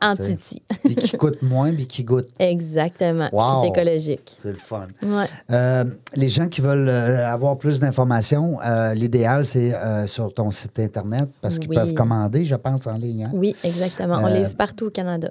[0.00, 0.62] En titi.
[0.84, 2.28] Puis qui coûte moins, puis qui goûte.
[2.38, 3.28] Exactement.
[3.32, 3.64] Wow.
[3.64, 4.36] Est écologique.
[4.42, 4.86] C'est le fun.
[5.02, 5.24] Ouais.
[5.50, 9.74] Euh, les gens qui veulent euh, avoir plus d'informations, euh, l'idéal, c'est
[10.06, 11.76] sur ton site Internet parce qu'ils Oui.
[11.76, 13.24] peuvent commander, je pense, en ligne.
[13.24, 13.30] hein?
[13.34, 14.20] Oui, exactement.
[14.22, 15.30] On livre partout au Canada.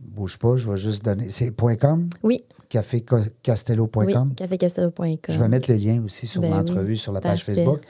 [0.00, 1.28] Bouge pas, je vais juste donner.
[1.28, 4.28] C'est .com, Oui, cafécastello.com.
[4.28, 5.16] oui, cafécastello.com.
[5.28, 7.54] Je vais mettre le lien aussi sur Ben l'entrevue oui, sur la page parfait.
[7.54, 7.80] Facebook.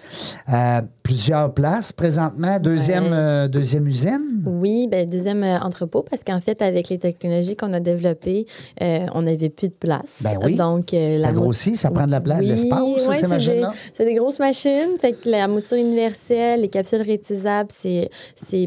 [0.53, 2.59] Euh, plusieurs places présentement.
[2.61, 3.11] Deuxième, Ouais.
[3.13, 4.43] euh, deuxième usine.
[4.47, 8.47] Oui, ben, deuxième euh, entrepôt, parce qu'en fait, avec les technologies qu'on a développées,
[8.81, 10.21] on n'avait plus de place.
[10.23, 10.57] Ben oui.
[10.57, 13.69] Donc, Ça grossit, ça prend de la place, de Oui, l'espace, ouais, ces c'est machines-là?
[13.71, 14.97] des- C'est des grosses machines.
[15.01, 18.09] Fait que la mouture universelle, les capsules réutilisables, c'est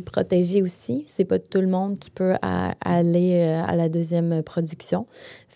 [0.05, 1.05] protégé aussi.
[1.15, 5.05] C'est pas tout le monde qui peut aller à la deuxième production.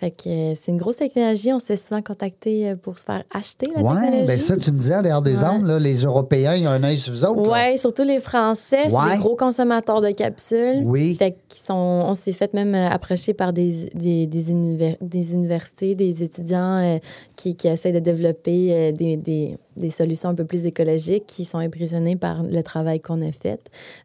[0.02, 1.54] Fait que euh, c'est une grosse technologie.
[1.54, 4.24] On se fait souvent contacter euh, pour se faire acheter la Oui, technologie.
[4.24, 5.48] bien ça, tu me disais, dehors des Ouais.
[5.50, 7.52] ondes, là, les Européens, ils ont un œil sur vous autres.
[7.52, 9.12] Oui, surtout les Français, c'est Ouais.
[9.12, 10.82] des gros consommateurs de capsules.
[10.86, 11.16] Oui.
[11.18, 11.36] Fait
[11.76, 16.78] on s'est fait même euh, approcher par des, des, des, univers- des universités, des étudiants
[16.84, 16.98] euh,
[17.36, 21.46] qui, qui essaient de développer euh, des, des, des solutions un peu plus écologiques, qui
[21.46, 23.60] sont impressionnés par le travail qu'on a fait.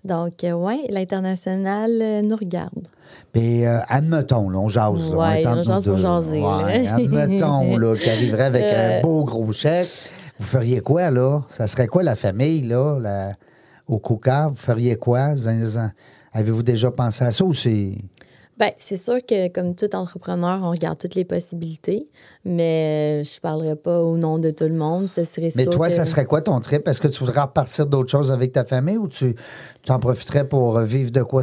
[0.05, 2.87] Donc, oui, l'international nous regarde.
[3.33, 5.13] Puis, euh, admettons, là, on jase.
[5.13, 6.95] est entre on jase pour jaser, Ouais, là.
[6.97, 9.89] admettons, là, qu'il arriverait avec un beau gros chèque.
[10.39, 11.41] Vous feriez quoi, là?
[11.49, 13.29] Ça serait quoi, la famille, là, la-
[13.87, 14.49] au Coca?
[14.49, 15.35] Vous feriez quoi?
[15.35, 15.47] Vous
[15.79, 15.91] en-
[16.37, 17.93] Avez-vous déjà pensé à ça ou c'est...
[18.59, 22.09] Ben, c'est sûr que, comme tout entrepreneur, on regarde toutes les possibilités,
[22.45, 25.07] mais euh, je ne parlerai pas au nom de tout le monde.
[25.09, 26.87] Ce serait Mais sûr toi, que- ça serait quoi ton trip?
[26.89, 29.35] Est-ce que tu voudrais repartir d'autres choses avec ta famille ou tu,
[29.83, 31.43] tu en profiterais pour vivre de quoi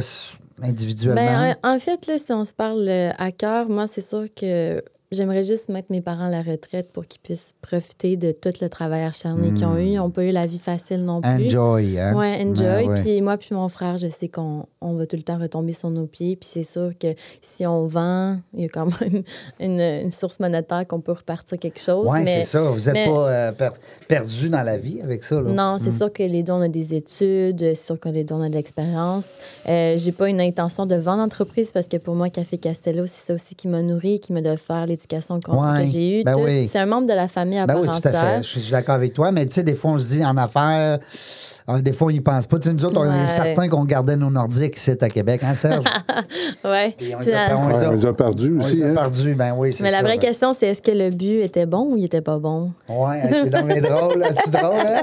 [0.62, 1.14] individuellement?
[1.24, 4.26] Ben, en, en fait, là, si on se parle euh, à cœur, moi, c'est sûr
[4.34, 8.52] que j'aimerais juste mettre mes parents à la retraite pour qu'ils puissent profiter de tout
[8.60, 9.84] le travail acharné qu'ils ont eu.
[9.86, 11.30] Ils n'ont pas eu la vie facile non plus.
[11.30, 11.46] Hmm.
[11.46, 12.14] Enjoy, hein?
[12.16, 12.88] Ouais, enjoy.
[12.88, 12.94] Ouais.
[13.02, 15.90] Puis moi, puis mon frère, je sais qu'on on va tout le temps retomber sur
[15.90, 16.36] nos pieds.
[16.36, 17.08] Puis c'est sûr que
[17.42, 19.22] si on vend, il y a quand même
[19.60, 22.08] une, une source monétaire qu'on peut repartir quelque chose.
[22.10, 22.62] Oui, c'est ça.
[22.62, 23.68] Vous n'êtes mais- pas euh, per-
[24.08, 25.40] perdu dans la vie avec ça.
[25.40, 25.50] Là.
[25.50, 28.34] Non, c'est sûr que les deux, on a des études, c'est sûr que les deux,
[28.34, 29.26] on a de l'expérience.
[29.68, 33.26] Euh, j'ai pas une intention de vendre l'entreprise parce que pour moi, Café Castello, c'est
[33.26, 36.24] ça aussi qui m'a nourri, qui m'a de faire l'éducation qu'on- Ouais, que j'ai eue.
[36.24, 36.66] ben oui.
[36.66, 38.20] C'est un membre de la famille à Ben part oui, tout à entière.
[38.36, 38.42] fait.
[38.42, 39.30] Je suis d'accord avec toi.
[39.32, 40.98] Mais tu sais, des fois, on se dit en affaires,
[41.68, 42.58] euh, des fois, on n'y pense pas.
[42.58, 43.26] Tu sais, nous autres, on est Ouais.
[43.26, 45.84] certains qu'on gardait nos Nordiques ici à Québec, hein, Serge?
[46.64, 46.94] Ouais.
[47.00, 48.64] Et on Puis les a, la- on Ouais, les a- on les a perdus on
[48.64, 48.94] aussi, les a hein.
[48.94, 50.20] perdus, ben oui, c'est Mais la vraie ben.
[50.20, 52.70] question, c'est est-ce que le but était bon ou il était pas bon?
[52.88, 54.28] Ouais, c'est dans mes drôles, là.
[54.44, 55.02] C'est drôle, hein?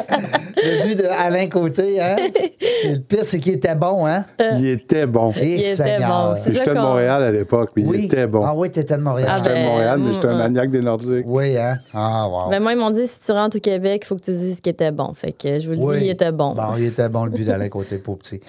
[0.64, 2.16] Le but de Alain Côté, hein?
[2.84, 4.24] Et le pire, c'est qu'il était bon, hein?
[4.58, 5.32] Il était bon.
[5.40, 6.36] Et Il était Seigneur.
[6.36, 6.44] bon.
[6.52, 7.98] J'étais de Montréal à l'époque, mais Oui.
[8.00, 8.42] il était bon.
[8.44, 9.30] Ah oui, t'étais de Montréal.
[9.32, 11.26] Ah, J'étais ben, de Montréal, mais j'étais un mm, maniaque des Nordiques.
[11.28, 11.78] Oui, hein?
[11.94, 12.50] Ah, wow.
[12.50, 14.60] Ben moi, ils m'ont dit si tu rentres au Québec, il faut que tu dises
[14.62, 15.14] qu'il était bon.
[15.14, 16.00] Fait que je vous le Oui.
[16.00, 16.51] dis, il était bon.
[16.56, 18.40] Bon, il était bon le but d'Alain Côté pour petit.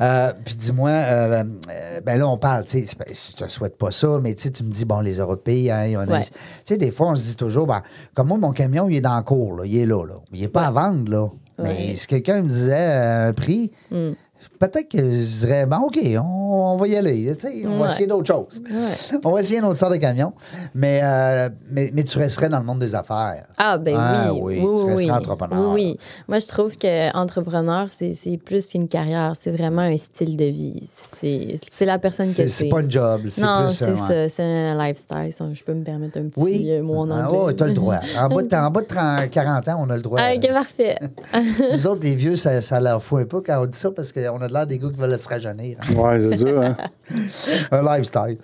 [0.00, 3.90] Euh, puis dis-moi, euh, euh, ben là, on parle, tu sais, je te souhaite pas
[3.90, 6.22] ça, mais tu me dis, bon, les Européens, ont- Ouais.
[6.22, 6.30] tu
[6.64, 7.82] sais, des fois, on se dit toujours, ben,
[8.14, 10.14] comme moi, mon camion, il est dans le cours, là, il est là, là.
[10.32, 11.28] Il est pas à vendre, là.
[11.62, 14.12] Mais si quelqu'un me disait un prix, Hmm.
[14.60, 17.86] Peut-être que je dirais, ben, OK, on, on va y aller, tu sais, on va
[17.86, 18.60] essayer d'autres choses.
[18.70, 19.18] Ouais.
[19.24, 20.32] On va essayer une autre sorte de camion.
[20.74, 23.46] Mais, euh, mais, mais tu resterais dans le monde des affaires.
[23.58, 24.58] Ah, ben Ah, oui.
[24.60, 25.10] oui, oui, tu resterais oui.
[25.10, 25.72] entrepreneur.
[25.72, 25.96] Oui, oui.
[26.28, 29.34] Moi, je trouve que entrepreneur, c'est plus qu'une carrière.
[29.42, 30.88] C'est vraiment un style de vie.
[31.22, 32.68] C'est la personne que tu c'est es.
[32.68, 34.28] pas un job, c'est Non, c'est un- ça.
[34.28, 35.32] C'est un lifestyle.
[35.36, 35.44] ça.
[35.52, 36.80] Je peux me permettre un petit Oui.
[36.82, 37.38] mot en Ah, anglais.
[37.42, 37.96] oh, t'as le droit.
[38.18, 40.18] En bas de, en bas de 30 40 ans, on a le droit.
[40.22, 40.96] Ah, OK, parfait.
[41.72, 44.12] Nous autres, les vieux, ça, ça leur fout un peu quand on dit ça parce
[44.12, 45.78] qu'on a l'air des gars qui veulent se rajeunir.
[45.80, 45.94] hein.
[45.96, 46.76] Ouais, c'est sûr, hein?
[47.72, 48.38] un lifestyle.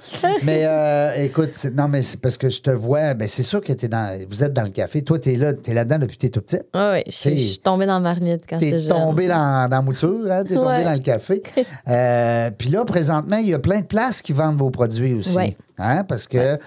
[0.44, 3.72] mais euh, écoute, non, mais c'est parce que je te vois, ben, c'est sûr que
[3.72, 5.02] t'es dans, vous êtes dans le café.
[5.02, 6.58] Toi, t'es là, t'es là-dedans depuis que t'es tout petit.
[6.72, 8.88] Ah oui, je suis- je suis tombée dans la marmite quand T'es j'étais jeune.
[8.96, 10.42] tombé dans, dans la mouture, hein?
[10.46, 10.84] t'es tombé Ouais.
[10.84, 11.42] dans le café.
[11.88, 15.36] Euh, Puis là, présentement, il y a plein de places qui vendent vos produits aussi.
[15.36, 15.56] Ouais.
[15.78, 16.02] Hein?
[16.04, 16.58] Parce que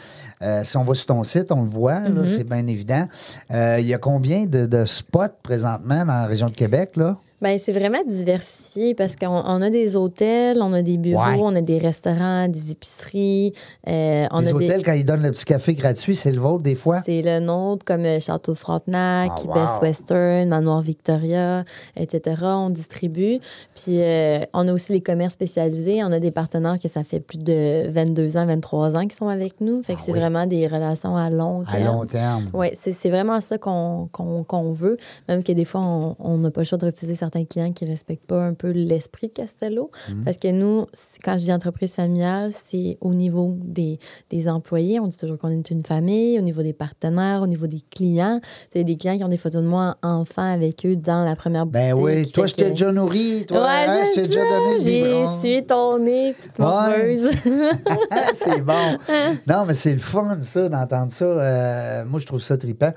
[0.41, 2.25] euh, si on va sur ton site, on le voit, là, Mm-hmm.
[2.27, 3.05] c'est bien évident.
[3.51, 6.91] Euh, Il y a combien de, de spots présentement dans la région de Québec?
[6.95, 7.17] Là?
[7.41, 11.39] Ben, c'est vraiment diversifié parce qu'on on a des hôtels, on a des bureaux, Ouais.
[11.41, 13.53] on a des restaurants, des épiceries.
[13.87, 14.83] euh, on Les a hôtels, des...
[14.83, 17.01] quand ils donnent le petit café gratuit, c'est le vôtre des fois?
[17.05, 19.53] C'est le nôtre, comme euh, Château Frontenac, Ah, wow.
[19.53, 21.63] Best Western, Manoir Victoria,
[21.95, 22.35] etc.
[22.43, 23.39] On distribue.
[23.73, 26.03] Puis euh, on a aussi les commerces spécialisés.
[26.03, 29.27] On a des partenaires que ça fait plus de 22 ans, 23 ans qui sont
[29.29, 29.81] avec nous.
[29.83, 30.19] Fait que Ah c'est oui.
[30.19, 31.85] vraiment des relations à long À terme.
[31.85, 32.49] long terme.
[32.53, 34.97] Oui, c'est c'est vraiment ça qu'on qu'on- qu'on veut.
[35.29, 37.85] Même que des fois, on- on n'a pas le choix de refuser certains clients qui
[37.85, 39.91] ne respectent pas un peu l'esprit de Castello.
[40.09, 40.23] Mm.
[40.23, 40.85] Parce que nous,
[41.23, 44.99] quand je dis entreprise familiale, c'est au niveau des, des employés.
[44.99, 48.39] On dit toujours qu'on est une famille, au niveau des partenaires, au niveau des clients.
[48.73, 51.65] C'est des clients qui ont des photos de moi enfant avec eux dans la première
[51.65, 51.81] boutique.
[51.81, 54.79] Ben oui, toi, je t'ai que- déjà nourri, toi, Ouais, hein, je t'ai déjà donné
[54.79, 57.17] J'ai essuyé ton nez, petite Ouais.
[58.33, 58.73] c'est bon.
[59.47, 61.25] Non, mais c'est le fun, ça, d'entendre ça.
[61.25, 62.91] Euh, moi, je trouve ça trippant.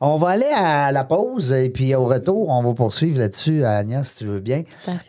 [0.00, 4.08] On va aller à la pause et puis au retour, on va poursuivre là-dessus, Agnès,
[4.08, 4.62] si tu veux bien.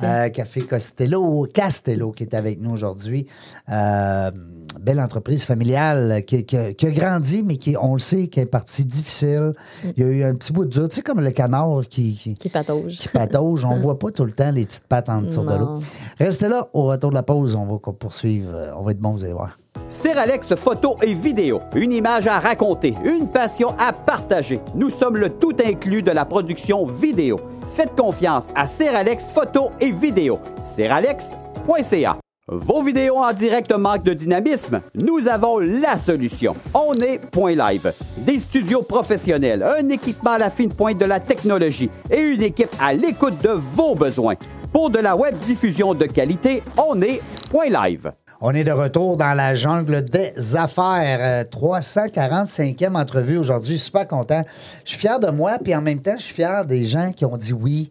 [0.04, 3.28] Euh, Café Costello, Castello, qui est avec nous aujourd'hui.
[3.70, 4.32] Euh,
[4.80, 8.46] belle entreprise familiale qui, qui- qui a grandi, mais qui, on le sait, qui est
[8.46, 9.54] partie difficile.
[9.98, 12.14] Il y a eu un petit bout de dur, tu sais, comme le canard qui,
[12.16, 13.00] qui, qui patauge.
[13.00, 13.64] qui patauge.
[13.66, 15.80] On voit pas tout le temps les petites pattes en dessous de l'eau.
[16.20, 18.74] Restez là, au retour de la pause, on va poursuivre.
[18.78, 19.58] On va être bon, vous allez voir.
[19.90, 24.60] Seralex photo et vidéo, une image à raconter, une passion à partager.
[24.74, 27.38] Nous sommes le tout inclus de la production vidéo.
[27.76, 30.40] Faites confiance à Seralex photo et vidéo.
[30.62, 32.18] Seralex.ca.
[32.48, 34.80] Vos vidéos en direct manquent de dynamisme?
[34.94, 36.56] Nous avons la solution.
[36.74, 37.92] On est Point Live.
[38.20, 42.74] Des studios professionnels, un équipement à la fine pointe de la technologie et une équipe
[42.80, 44.36] à l'écoute de vos besoins.
[44.72, 48.10] Pour de la web diffusion de qualité, on est Point Live.
[48.48, 51.18] On est de retour dans la jungle des affaires.
[51.20, 53.76] Euh, 345e entrevue aujourd'hui.
[53.76, 54.44] Super content.
[54.84, 57.26] Je suis fier de moi, puis en même temps, je suis fier des gens qui
[57.26, 57.90] ont dit oui.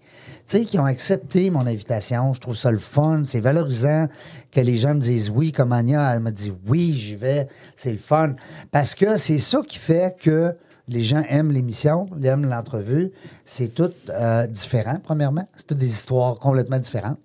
[0.48, 2.34] Tu sais, qui ont accepté mon invitation.
[2.34, 3.22] Je trouve ça le fun.
[3.24, 4.06] C'est valorisant
[4.52, 7.48] que les gens me disent oui, comme Anya, elle me dit oui, j'y vais.
[7.74, 8.30] C'est le fun.
[8.70, 10.54] Parce que c'est ça qui fait que
[10.88, 13.10] les gens aiment l'émission, ils aiment l'entrevue.
[13.44, 15.46] C'est tout euh, différent, premièrement.
[15.56, 17.18] C'est toutes des histoires complètement différentes.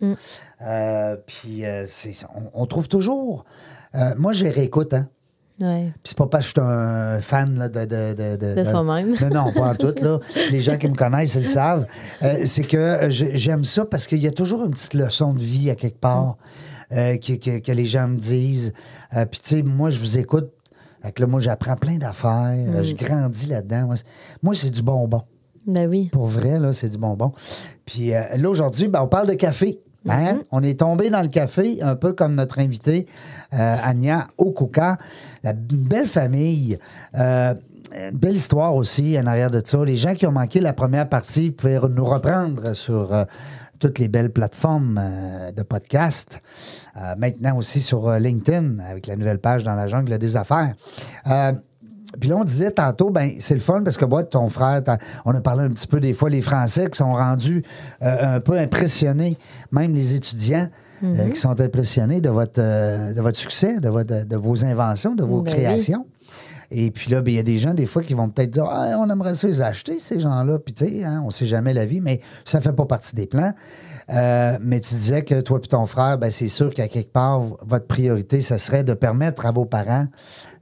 [0.62, 1.86] Euh, puis, euh,
[2.36, 3.46] on, on trouve toujours.
[4.18, 5.08] moi, je les réécoute, hein.
[5.62, 5.92] Ouais.
[6.04, 9.14] Puis c'est pas parce que je suis un fan là, de, de, de, De soi-même.
[9.34, 9.94] Non, pas en tout.
[10.02, 10.18] Là.
[10.52, 11.86] Les gens qui me connaissent, ils le savent.
[12.46, 15.70] C'est que j'ai- j'aime ça parce qu'il y a toujours une petite leçon de vie
[15.70, 16.38] à quelque part
[16.90, 18.72] que, que- que les gens me disent.
[19.12, 20.50] Puis, tu sais, moi, je vous écoute.
[21.02, 22.54] Fait que là, moi, j'apprends plein d'affaires.
[22.56, 23.90] Euh, Je grandis là-dedans.
[24.44, 25.22] Moi, c'est- du bonbon.
[25.68, 26.10] Ben oui.
[26.12, 27.32] Pour vrai, là, c'est du bonbon.
[27.86, 29.80] Puis euh, là, aujourd'hui, ben, on parle de café.
[30.08, 30.40] Hein?
[30.52, 33.06] On est tombé dans le café, un peu comme notre invité,
[33.54, 34.98] euh, Anya Okuka.
[35.44, 36.78] La une belle famille.
[37.16, 37.54] Euh,
[38.12, 39.84] une belle histoire aussi en arrière de ça.
[39.84, 43.26] Les gens qui ont manqué la première partie, vous pouvez nous reprendre sur euh,
[43.80, 46.40] toutes les belles plateformes euh, de podcast.
[46.98, 50.74] Euh, maintenant aussi sur euh, LinkedIn avec la nouvelle page dans la jungle des affaires.
[52.20, 54.82] Puis là, on disait tantôt, ben c'est le fun parce que moi, ton frère,
[55.26, 57.64] on a parlé un petit peu des fois, les Français qui sont rendus
[58.02, 59.38] un peu impressionnés,
[59.72, 60.68] même les étudiants
[61.04, 65.24] euh, qui sont impressionnés de votre, de votre succès, de, votre, de vos inventions, de
[65.24, 65.94] vos Ben oui.
[66.72, 68.66] Et puis là, ben, il y a des gens, des fois, qui vont peut-être dire
[68.70, 70.60] Ah, on aimerait ça les acheter, ces gens-là.
[70.60, 73.26] Puis, tu sais, hein, on sait jamais la vie, mais ça fait pas partie des
[73.26, 73.54] plans.
[74.12, 77.42] Euh, mais tu disais que toi et ton frère, ben, c'est sûr qu'à quelque part,
[77.62, 80.06] votre priorité, ce serait de permettre à vos parents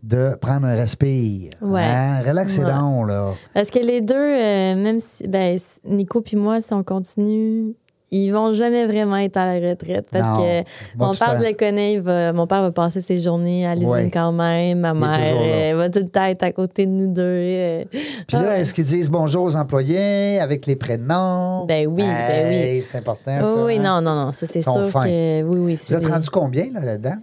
[0.03, 1.49] de prendre un respire.
[1.61, 1.81] Ouais.
[1.83, 2.21] Hein?
[2.25, 2.71] Relaxez Ouais.
[2.71, 3.31] donc, là.
[3.53, 7.73] Parce que les deux, euh, même si ben, Nico puis moi, si on continue,
[8.11, 10.07] ils vont jamais vraiment être à la retraite.
[10.11, 10.43] Parce Non.
[10.43, 10.63] que
[10.97, 13.75] mon père, faire- je le connais, il va- mon père va passer ses journées à
[13.75, 14.09] l'usine Ouais.
[14.11, 14.79] quand même.
[14.79, 17.21] Ma Il mère euh, va tout le temps être à côté de nous deux.
[17.21, 17.83] euh.
[17.91, 21.65] Puis là, est-ce qu'ils disent bonjour aux employés avec les prénoms?
[21.65, 22.81] Ben oui, ben oui.
[22.81, 23.63] C'est important, ça.
[23.63, 24.01] Oui, hein?
[24.01, 25.03] non, non, non, ça c'est sûr fins.
[25.03, 25.79] que oui, oui.
[25.87, 27.15] Vous êtes rendu combien là, là-dedans?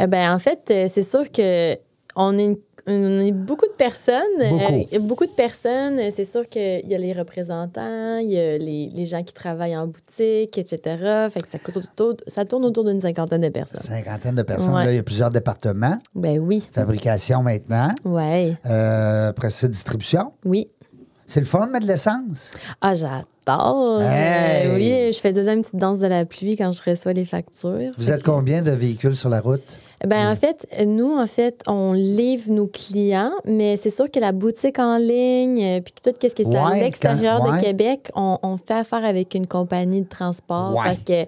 [0.00, 1.74] Euh, ben, en fait, euh, c'est sûr que
[2.16, 4.50] on est, une- beaucoup de personnes.
[4.50, 4.86] Beaucoup.
[4.92, 5.98] Euh, beaucoup de personnes.
[6.14, 9.76] C'est sûr qu'il y a les représentants, il y a les, les gens qui travaillent
[9.76, 10.78] en boutique, etc.
[11.30, 13.80] Fait que ça, coûte autour- ça tourne autour d'une cinquantaine de personnes.
[13.82, 14.74] Cinquantaine de personnes.
[14.74, 14.84] Ouais.
[14.84, 15.96] Là, il y a plusieurs départements.
[16.14, 16.62] Ben oui.
[16.72, 17.88] Fabrication maintenant.
[18.04, 18.54] Ouais.
[18.66, 20.32] Euh, après ça, distribution.
[20.44, 20.68] Oui.
[21.26, 22.50] C'est le fun de mettre de l'essence.
[22.82, 24.02] Ah, j'adore.
[24.02, 24.66] Hey!
[24.68, 27.92] Euh, oui, je fais une petite danse de la pluie quand je reçois les factures.
[27.96, 29.62] Vous êtes que- combien de véhicules sur la route?
[30.06, 34.32] Ben, en fait, nous, en fait, on livre nos clients, mais c'est sûr que la
[34.32, 37.56] boutique en ligne, euh, puis tout ce qui est à Ouais, l'extérieur ouais.
[37.58, 40.82] de Québec, on, on fait affaire avec une compagnie de transport Ouais.
[40.84, 41.24] parce que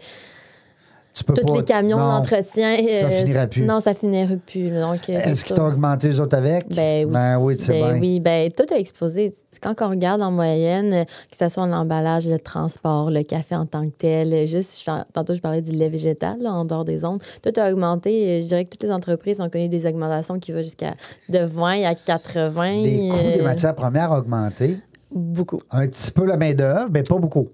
[1.16, 2.76] Tu peux tous pas- les camions d'entretien.
[2.76, 3.64] ça euh, finirait plus.
[3.64, 4.68] Non, ça finirait plus.
[4.68, 6.68] Donc, euh, Est-ce qu'ils t'ont augmenté les autres avec?
[6.68, 7.12] Ben oui.
[7.14, 8.00] Ben oui, Ben bien.
[8.00, 9.32] oui, ben tout a explosé.
[9.62, 13.64] Quand on regarde en moyenne, euh, que ce soit l'emballage, le transport, le café en
[13.64, 17.02] tant que tel, juste, je- tantôt je parlais du lait végétal là, en dehors des
[17.06, 18.42] ondes, tout a augmenté.
[18.42, 20.92] Je dirais que toutes les entreprises ont connu des augmentations qui vont jusqu'à
[21.30, 22.72] de 20 à 80.
[22.82, 24.76] Les coûts des matières premières ont augmenté.
[25.10, 25.62] Beaucoup.
[25.70, 27.48] Un petit peu la main-d'œuvre, mais pas beaucoup.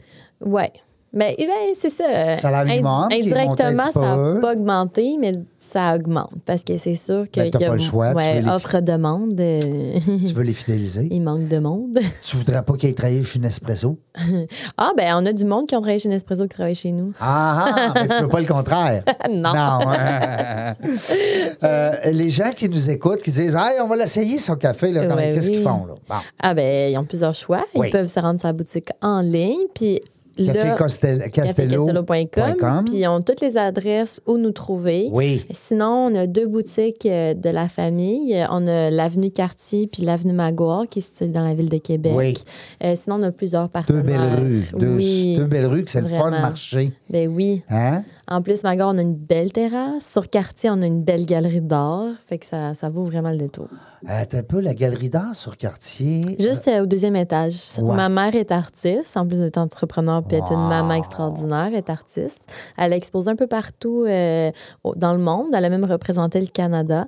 [0.45, 0.73] Ouais.
[1.15, 2.51] Ben, eh ben, c'est ça.
[2.81, 6.31] Monté un indirectement, ça n'a pas augmenté, mais ça augmente.
[6.47, 9.39] Parce que c'est sûr que Ben, y a- pas le choix, tu veux offre-demande.
[9.39, 9.61] euh,
[10.27, 11.09] Tu veux les fidéliser?
[11.11, 11.99] il manque de monde.
[12.23, 13.99] tu voudrais pas qu'ils aient travaillé chez Nespresso?
[14.79, 17.13] Ah, ben, on a du monde qui ont travaillé chez Nespresso qui travaille chez nous.
[17.21, 19.05] Ah, ah, mais tu veux pas le contraire.
[19.31, 19.53] Non.
[19.55, 20.75] hein.
[21.63, 25.03] Euh, les gens qui nous écoutent, qui disent Hey, on va l'essayer son café, là,
[25.03, 25.85] comment- Ouais, qu'est-ce qu'ils font?
[25.87, 25.95] Là?
[26.09, 26.15] Bon.
[26.41, 27.65] Ah, ben, ils ont plusieurs choix.
[27.75, 27.89] Oui.
[27.89, 30.01] Ils peuvent se rendre sur la boutique en ligne, puis
[30.37, 35.09] Cafécastello.com, puis ils ont toutes les adresses où nous trouver.
[35.13, 35.45] Oui.
[35.51, 38.45] Sinon, on a deux boutiques euh, de la famille.
[38.51, 42.13] On a l'avenue Cartier puis l'avenue Maguire qui se situe dans la ville de Québec.
[42.15, 42.35] Oui.
[42.85, 44.03] Euh, sinon, on a plusieurs Deux partenaires.
[44.05, 44.69] belles rues.
[44.79, 45.35] Deux, oui.
[45.37, 46.93] deux belles rues que c'est le fun de marcher.
[47.11, 47.63] Ben oui.
[47.71, 48.03] Hein?
[48.29, 50.07] En plus, Maguire, on a une belle terrasse.
[50.11, 52.07] Sur Cartier, on a une belle galerie d'art.
[52.27, 53.69] Fait que ça, ça vaut vraiment le détour.
[54.09, 56.23] Euh, T'as un peu la galerie d'art sur quartier.
[56.39, 57.55] Juste euh, au deuxième étage.
[57.81, 57.97] Ouais.
[57.97, 60.69] Ma mère est artiste, en plus d'être entrepreneur, puis être une Wow.
[60.69, 62.41] maman extraordinaire, est artiste.
[62.79, 64.51] Elle a exposé un peu partout euh,
[64.97, 65.47] dans le monde.
[65.55, 67.07] Elle a même représenté le Canada.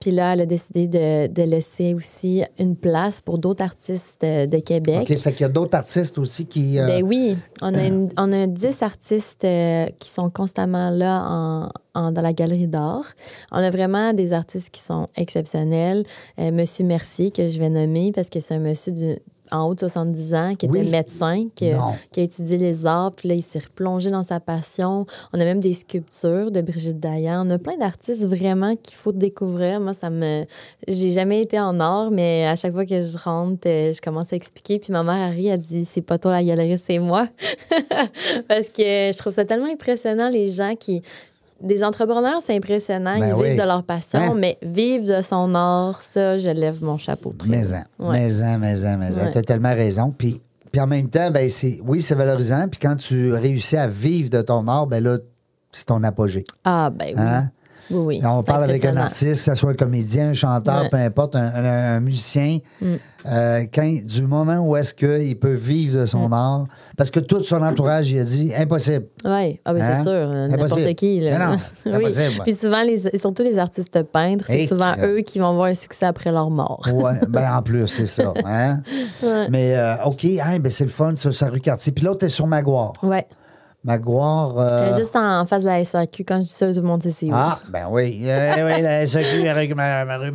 [0.00, 4.46] Puis là, elle a décidé de, de laisser aussi une place pour d'autres artistes euh,
[4.46, 5.06] de Québec.
[5.08, 6.78] OK, ça fait qu'il y a d'autres artistes aussi qui.
[6.78, 11.22] euh, Ben oui, on a, une- on a 10 artistes euh, qui sont constamment là
[11.28, 13.04] en, en- dans la galerie d'art.
[13.50, 16.04] On a vraiment des artistes qui sont exceptionnels.
[16.38, 19.18] Monsieur Mercier, que je vais nommer parce que c'est un monsieur du-
[19.52, 23.34] en haut de 70 ans qui était médecin, qui a étudié les arts, puis là,
[23.34, 25.06] il s'est replongé dans sa passion.
[25.32, 27.46] On a même des sculptures de Brigitte Dayan.
[27.46, 29.80] On a plein d'artistes vraiment qu'il faut découvrir.
[29.80, 30.44] Moi, ça me...
[30.88, 34.32] J'ai jamais été en art, mais à chaque fois que je rentre, euh, je commence
[34.32, 34.78] à expliquer.
[34.78, 37.26] Puis ma mère, Harry, a dit «C'est pas toi la galerie, c'est moi.»
[38.48, 41.02] Parce que je trouve ça tellement impressionnant, les gens qui...
[41.62, 43.18] Des entrepreneurs, c'est impressionnant.
[43.18, 43.48] Ben ils oui.
[43.50, 44.34] vivent de leur passion, Hein?
[44.36, 47.32] mais vivre de son art, ça, je lève mon chapeau.
[47.38, 47.74] très Mais haut.
[47.98, 48.18] en, Ouais.
[48.18, 49.24] mais en, mais en, mais en.
[49.24, 49.30] Ouais.
[49.32, 50.12] T'as tellement raison.
[50.16, 50.40] Puis,
[50.72, 52.66] puis en même temps, ben, c'est, oui, c'est valorisant.
[52.68, 55.18] Puis quand tu réussis à vivre de ton art, ben là,
[55.70, 56.44] c'est ton apogée.
[56.64, 57.14] Ah, ben oui.
[57.16, 57.48] Hein?
[57.90, 60.80] Oui, oui, On c'est parle avec un artiste, que ce soit un comédien, un chanteur,
[60.82, 60.86] Ouais.
[60.86, 60.90] Mm.
[60.90, 62.58] peu importe, un, un- un musicien,
[63.26, 66.06] euh, quand, du moment où est-ce qu'il peut vivre de Mm.
[66.06, 66.64] son art,
[66.96, 69.06] parce que tout son entourage, il a dit impossible.
[69.24, 69.94] Oui, ah, ben, Hein?
[69.94, 71.20] c'est sûr, euh, n'importe qui.
[71.20, 71.38] Là.
[71.50, 71.92] Non, oui.
[71.94, 72.42] impossible.
[72.44, 76.06] Puis souvent, les, surtout les artistes peintres, c'est souvent eux qui vont voir un succès
[76.06, 76.86] après leur mort.
[76.92, 78.32] Ouais, ben en plus, c'est ça.
[78.44, 78.80] Hein?
[79.22, 79.46] Ouais.
[79.50, 81.92] Mais euh, OK, hein, ben c'est le fun, ça, sur rue Cartier.
[81.92, 82.92] Puis l'autre est sur Maguire.
[83.02, 83.26] Ouais.
[83.84, 84.54] Maguire.
[84.58, 87.30] euh, juste en face de la SAQ, quand je dis ça, tout le monde où.
[87.34, 88.22] Ah, ben oui.
[88.26, 90.30] Euh, oui, la SAQ, la rue, ma- rue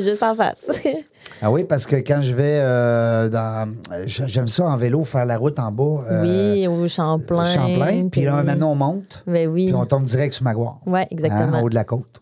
[0.00, 0.66] juste en face.
[1.42, 3.72] Ah oui, parce que quand je vais euh, dans.
[4.04, 6.02] J'aime ça en vélo, faire la route en bas.
[6.10, 7.44] euh, oui, au Champlain.
[7.46, 8.08] Champlain.
[8.10, 8.44] Puis là, oui.
[8.46, 9.22] maintenant, on monte.
[9.26, 9.66] Ben oui.
[9.66, 10.76] Puis on tombe direct sur Maguire.
[10.86, 11.46] Ouais, exactement.
[11.46, 11.54] Mm.
[11.54, 12.20] Hein, en haut de la côte.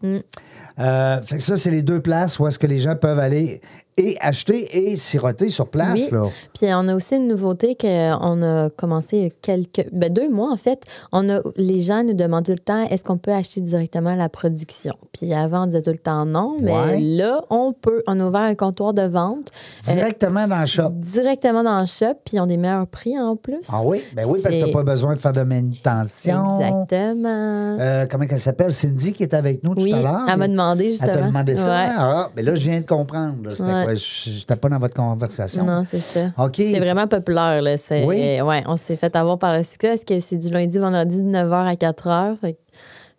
[0.78, 3.60] Euh, fait que ça, c'est les deux places où est-ce que les gens peuvent aller
[3.98, 5.94] et acheter et siroter sur place.
[5.94, 6.08] Oui.
[6.12, 6.22] Là.
[6.58, 9.87] Puis on a aussi une nouveauté qu'on a commencé il y a quelques.
[9.92, 10.82] Ben, deux mois, en fait.
[11.12, 14.28] On a, les gens nous demandent tout le temps est-ce qu'on peut acheter directement la
[14.28, 14.94] production?
[15.12, 17.00] Puis avant, on disait tout le temps non, mais Ouais.
[17.00, 18.02] là, on peut.
[18.06, 19.48] On a ouvert un comptoir de vente.
[19.88, 20.90] euh, Directement dans le shop.
[20.94, 23.66] directement dans le shop, puis ils ont des meilleurs prix en plus.
[23.72, 24.00] Ah oui?
[24.14, 26.61] Ben oui, parce que tu C'est- pas besoin de faire de manutention.
[26.61, 27.76] Exactement.
[27.80, 28.72] Euh, comment elle s'appelle?
[28.72, 30.26] Cindy qui est avec nous oui, tout à l'heure.
[30.28, 31.11] elle m'a demandé justement.
[31.12, 31.70] Elle t'a demandé ça?
[31.70, 31.90] Ouais.
[31.98, 33.37] Ah, mais là, je viens de comprendre.
[33.44, 33.88] là.
[33.88, 33.96] Ouais.
[33.96, 35.64] Je n'étais pas dans votre conversation.
[35.64, 36.31] Non, c'est ça.
[36.38, 36.55] OK.
[36.57, 37.62] C'est vraiment populaire.
[37.62, 37.77] Là.
[37.77, 38.40] C'est, Oui.
[38.40, 41.22] ouais, on s'est fait avoir par le succès parce que c'est du lundi au vendredi
[41.22, 42.37] de 9h à 4h.
[42.40, 42.59] Fait que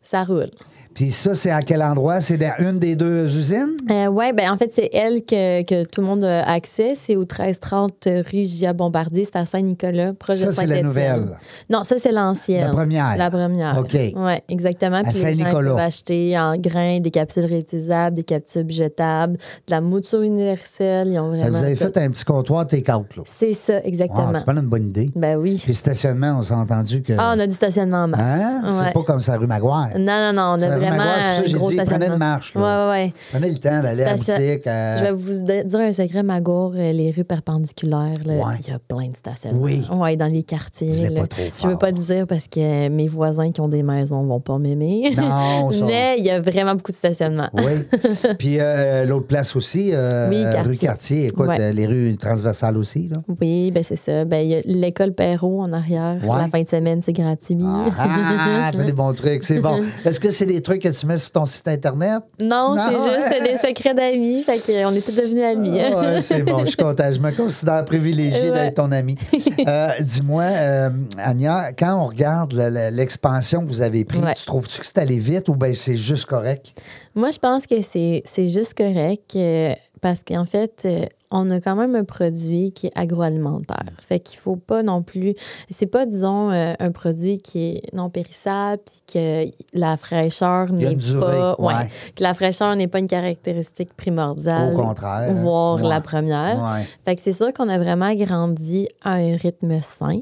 [0.02, 0.50] ça roule.
[0.94, 2.20] Puis ça, c'est à quel endroit?
[2.20, 3.76] C'est dans une des deux usines?
[3.90, 6.96] Euh, oui, ben en fait, c'est elle que, que tout le monde a accès.
[7.00, 9.24] C'est au 1330 rue Gia Bombardier.
[9.24, 11.38] C'est à Saint-Nicolas, proche Ça, de c'est la nouvelle.
[11.70, 12.68] Non, ça, c'est l'ancienne.
[12.68, 13.18] La première.
[13.18, 13.78] La première.
[13.78, 13.94] OK.
[13.94, 15.02] Oui, exactement.
[15.04, 15.72] Gens Saint-Nicolas.
[15.72, 21.10] peuvent acheter en grains des capsules réutilisables, des capsules jetables, de la mouture universelle.
[21.12, 21.50] Ils ont vraiment.
[21.50, 23.16] Vous avez fait un petit comptoir take-out.
[23.16, 23.24] Là.
[23.32, 24.28] C'est ça, exactement.
[24.28, 25.12] Wow, c'est pas une bonne idée.
[25.16, 25.62] Ben oui.
[25.64, 27.14] Puis stationnement, on s'est entendu que.
[27.18, 28.20] Ah, on a du stationnement en masse.
[28.22, 28.62] Hein?
[28.68, 29.92] C'est pas comme ça rue Maguire.
[29.98, 31.58] Non, non, non, on Ça, a rue vraiment Maguire, c'est pour ça que un j'ai
[31.58, 32.62] gros dit, prenez une marche, là.
[32.62, 33.14] Ouais, ouais, ouais.
[33.32, 34.68] Prenez le temps d'aller à la boutique.
[34.68, 38.54] euh, Je vais vous dire un secret, Magour, euh, les rues perpendiculaires, là, Ouais.
[38.66, 39.62] il y a plein de stationnements.
[39.62, 39.86] Oui.
[39.92, 41.10] Ouais, dans les quartiers.
[41.10, 41.22] Là.
[41.22, 44.24] pas trop Je veux pas le dire parce que mes voisins qui ont des maisons
[44.24, 45.10] vont pas m'aimer.
[45.18, 47.50] Non, ça- Mais il y a vraiment beaucoup de stationnement.
[47.54, 47.64] Oui.
[48.40, 50.78] Puis euh, l'autre place aussi, euh, Oui, rue.
[50.78, 51.26] Cartier.
[51.28, 51.74] Écoute, Ouais.
[51.74, 53.10] les rues transversales aussi.
[53.10, 53.18] Là.
[53.42, 54.26] Oui, ben c'est ça.
[54.26, 56.18] Ben, il y a l'école Perrault en arrière.
[56.26, 57.58] La fin de semaine, c'est gratuit.
[57.98, 59.80] Ah, t'as des bons trucs, c'est bon.
[60.06, 62.24] Est-ce que c'est des trucs que tu mets sur ton site Internet?
[62.40, 64.44] Non, Non, c'est juste des secrets d'amis.
[64.44, 65.80] Fait qu'on est tous devenus amis.
[65.82, 67.12] Ah ouais, c'est bon, je suis content.
[67.12, 69.16] Je me considère privilégié d'être ton ami.
[69.68, 74.46] Euh, Dis-moi, euh, Anya, quand on regarde le- le- l'expansion que vous avez prise, tu
[74.46, 76.68] trouves-tu que c'est allé vite ou bien c'est juste correct?
[77.14, 81.60] Moi, je pense que c'est c'est juste correct euh, parce qu'en fait, euh, on a
[81.60, 83.84] quand même un produit qui est agroalimentaire.
[84.08, 85.36] Fait qu'il faut pas non plus.
[85.70, 90.96] C'est pas, disons, euh, un produit qui est non périssable puis que la fraîcheur n'est
[91.20, 91.56] pas.
[91.60, 91.74] ouais.
[92.16, 94.74] que la fraîcheur n'est pas une caractéristique primordiale.
[94.74, 95.34] Au contraire.
[95.36, 95.88] Voire Ouais.
[95.90, 96.78] la première.
[97.06, 100.20] Fait que c'est sûr qu'on a vraiment grandi à un rythme sain.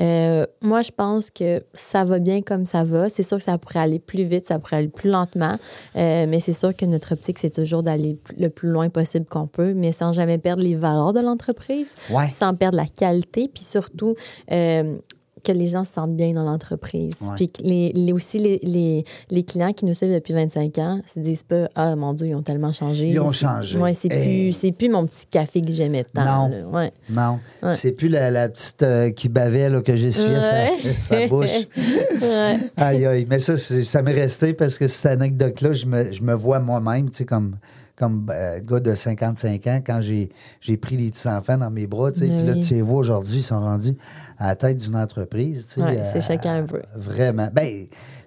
[0.00, 3.08] Euh, moi, je pense que ça va bien comme ça va.
[3.10, 5.56] C'est sûr que ça pourrait aller plus vite, ça pourrait aller plus lentement.
[5.96, 9.46] Euh, mais c'est sûr que notre optique, c'est toujours d'aller le plus loin possible qu'on
[9.46, 12.28] peut, mais sans jamais perdre les valeurs de l'entreprise, Ouais.
[12.30, 14.14] sans perdre la qualité, puis surtout
[14.50, 14.96] euh,
[15.44, 17.14] que les gens se sentent bien dans l'entreprise.
[17.20, 17.28] Ouais.
[17.36, 21.20] Puis les, les- aussi, les, les, les clients qui nous suivent depuis 25 ans se
[21.20, 23.08] disent pas Ah, mon Dieu, ils ont tellement changé.
[23.08, 23.78] Ils ont changé.
[23.78, 24.52] Ouais, c'est Hey.
[24.52, 26.48] plus, plus mon petit café que j'aimais tant.
[26.48, 26.72] Non.
[26.72, 26.90] Ouais.
[27.10, 27.72] Non, Ouais.
[27.74, 30.66] c'est plus la, la petite euh, qui bavait là, que j'essuyais sa,
[30.98, 31.66] sa bouche.
[32.76, 33.26] Aïe, aïe.
[33.28, 37.10] Mais ça, ça m'est resté parce que cette anecdote-là, je me, je me vois moi-même,
[37.10, 37.56] tu sais, comme,
[37.96, 42.20] comme euh, gars de 55 ans, quand j'ai pris les petits-enfants dans mes bras, tu
[42.20, 42.26] sais.
[42.28, 43.96] Ben Puis là, tu les vois aujourd'hui, ils sont rendus
[44.38, 45.82] à la tête d'une entreprise, tu sais.
[45.82, 46.82] Ouais, c'est chacun un peu.
[46.96, 47.48] Vraiment.
[47.52, 47.68] Ben,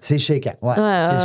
[0.00, 0.54] c'est chéquant.
[0.62, 1.20] Ouais, Ouais, c'est ouais.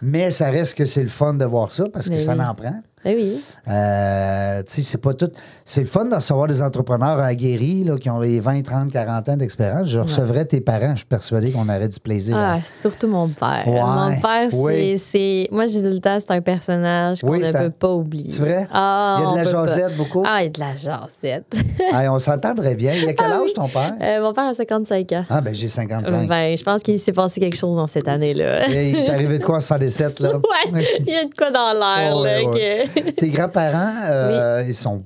[0.00, 2.54] Mais ça reste que c'est le fun de voir ça parce que Ben ça en
[2.54, 2.80] prend.
[3.04, 3.42] Ben oui.
[3.68, 5.30] Euh, tu sais, c'est pas tout.
[5.64, 9.28] C'est le fun de recevoir des entrepreneurs aguerris là, qui ont les 20, 30, 40
[9.28, 9.88] ans d'expérience.
[9.88, 12.36] Je recevrais tes parents, je suis persuadé qu'on aurait du plaisir.
[12.38, 13.64] Ah, surtout mon père.
[13.66, 14.56] Ouais, Mon père, c'est.
[14.56, 15.02] oui.
[15.12, 17.92] c'est- Moi, j'ai dit le temps, c'est un personnage qu'on Oui, ne un- peut pas
[17.92, 18.30] oublier.
[18.30, 18.68] C'est vrai?
[18.72, 20.22] Ah, Il y a de la jasette beaucoup?
[20.26, 21.56] Ah, il y a de la jasette.
[21.92, 22.92] Hey, on s'entendrait bien.
[22.94, 23.94] Il a quel âge ton père?
[24.00, 25.24] Euh, mon père a 55 ans.
[25.28, 26.28] Ah, ben j'ai 55.
[26.28, 28.66] Ben, je pense qu'il s'est passé quelque chose dans cette année-là.
[28.68, 30.36] Il t'est arrivé de quoi en 77, là?
[30.36, 32.50] ouais, il y a de quoi dans l'air, Ouais, là.
[32.50, 32.84] ouais.
[32.84, 35.02] que- Tes grands-parents, euh, ils sont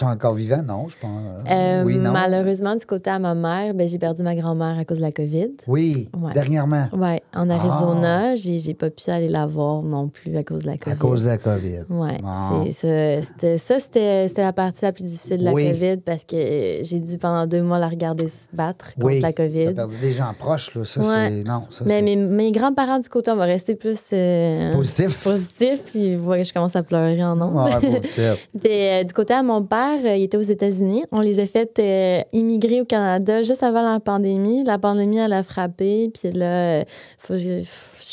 [0.00, 0.62] Es encore vivant?
[0.62, 1.10] Non, je pense.
[1.50, 2.12] Euh, oui, non.
[2.12, 5.12] Malheureusement, du côté à ma mère, ben, j'ai perdu ma grand-mère à cause de la
[5.12, 5.50] COVID.
[5.66, 6.32] Oui, Ouais.
[6.32, 6.86] dernièrement.
[6.92, 10.68] Oui, en Arizona, j'ai j'ai pas pu aller la voir non plus à cause de
[10.68, 10.92] la COVID.
[10.92, 11.80] À cause de la COVID.
[11.90, 12.64] Ouais, Bon.
[12.80, 13.78] c'est ça.
[13.80, 15.70] C'était, la partie la plus difficile de la Oui.
[15.70, 16.36] COVID parce que
[16.82, 19.20] j'ai dû pendant deux mois la regarder se battre contre Oui.
[19.20, 19.74] la Tu as COVID.
[19.74, 20.84] perdu des gens proches, là.
[20.84, 21.28] Ça, Ouais.
[21.28, 21.44] c'est.
[21.44, 25.18] Non, ça, Mais mes, mes grands-parents du côté, on va rester plus euh, positif.
[25.22, 27.38] positif, puis que je commence à pleurer en.
[27.42, 28.48] Ouais, positif.
[28.62, 31.04] Puis, euh, du côté à mon père, euh, il était aux États-Unis.
[31.12, 34.64] On les a fait euh, immigrer au Canada juste avant la pandémie.
[34.64, 36.10] La pandémie, elle a frappé.
[36.12, 36.84] Puis là, euh,
[37.18, 37.62] faut j'ai-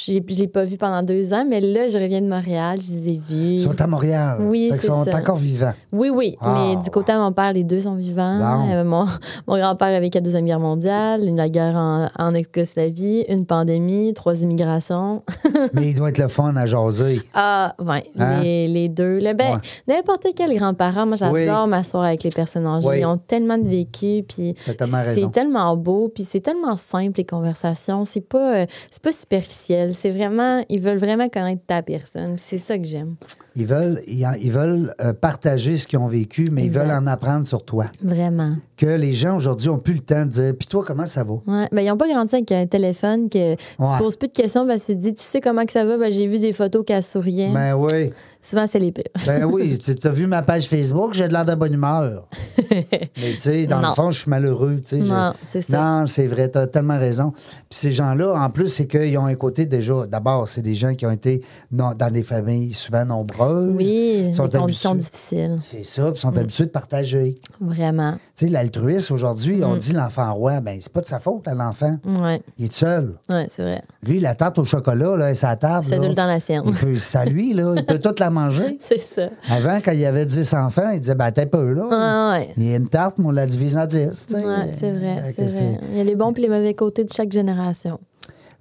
[0.06, 1.46] je ne l'ai pas vu pendant deux ans.
[1.48, 2.80] Mais là, je reviens de Montréal.
[2.82, 3.54] Je les ai vus.
[3.56, 4.38] Ils sont à Montréal.
[4.42, 5.18] Oui, c'est sont ça.
[5.18, 5.74] encore vivants.
[5.92, 6.38] Oui, oui.
[6.42, 8.68] Mais du côté à mon père, les deux sont vivants.
[8.72, 9.06] Euh, mon
[9.48, 13.46] mon grand-père a vécu la Deuxième Guerre mondiale, une la guerre en, en Yougoslavie, une
[13.46, 15.24] pandémie, trois immigrations.
[15.74, 17.22] Mais ils doivent être le fun à jaser.
[17.34, 18.42] Ah, ouais, Hein?
[18.42, 19.20] les, les deux.
[19.20, 19.96] Là, ben, Ouais.
[19.96, 21.70] N'importe quel grand-parent, moi, j'adore Oui.
[21.70, 22.88] m'asseoir avec les personnes âgées.
[22.88, 23.00] Oui.
[23.00, 28.04] Ils ont tellement de vécu, puis c'est tellement beau, puis c'est tellement simple, les conversations.
[28.06, 29.89] C'est pas, euh, c'est pas superficiel.
[29.92, 32.38] C'est vraiment, ils veulent vraiment connaître ta personne.
[32.38, 33.16] C'est ça que j'aime.
[33.60, 36.84] Ils veulent, ils, en- ils veulent euh, partager ce qu'ils ont vécu, mais Exact.
[36.84, 37.86] ils veulent en apprendre sur toi.
[38.04, 38.56] Vraiment.
[38.78, 41.34] Que les gens aujourd'hui ont plus le temps de dire Puis toi, comment ça va?
[41.34, 41.68] Ouais.
[41.72, 43.98] Ben, ils n'ont pas grandi avec un téléphone que tu Ouais.
[44.00, 45.98] poses plus de questions parce que tu te dis, tu sais comment que ça va?
[45.98, 47.52] Ben, j'ai vu des photos qu'elle souriait.
[47.54, 48.10] Ben oui.
[48.42, 49.04] Souvent, c'est les pires.
[49.26, 52.26] Ben oui, tu as vu ma page Facebook, j'ai de l'air de bonne humeur.
[52.72, 53.90] Mais tu sais, dans Non.
[53.90, 54.80] le fond, je suis malheureux.
[54.82, 55.78] tu sais, Non, c'est ça.
[56.02, 57.32] Non, c'est vrai, tu as tellement raison.
[57.70, 60.08] Puis ces gens-là, en plus, c'est qu'ils ont un côté déjà.
[60.08, 63.30] D'abord, c'est des gens qui ont été dans des familles souvent nombreuses.
[63.54, 65.60] Oui, sont des conditions difficiles.
[65.62, 66.32] C'est ça, puis ils Mm.
[66.34, 67.36] sont habitués de partager.
[67.60, 68.14] Vraiment.
[68.38, 69.64] Tu sais, l'altruisme, aujourd'hui, Mm.
[69.64, 71.98] on dit l'enfant roi, ben c'est pas de sa faute à l'enfant.
[72.22, 73.14] Ouais, Il est seul.
[73.30, 73.82] ouais c'est vrai.
[74.04, 75.86] Lui, la tarte au chocolat, là, sa table.
[75.88, 76.64] C'est temps la sienne.
[76.66, 77.74] il peut- C'est à lui, là.
[77.78, 78.78] Il peut toute la manger.
[78.90, 79.30] C'est ça.
[79.50, 81.88] Avant, quand il y avait 10 enfants, il disait, ben, t'es peu, là.
[81.92, 82.50] Ah, ouais.
[82.58, 84.26] Il y a une tarte, mais on la divise en 10.
[84.28, 84.46] tu sais.
[84.46, 85.80] Ouais, c'est vrai, c'est vrai.
[85.92, 88.00] Il y a les bons et les mauvais côtés de chaque génération.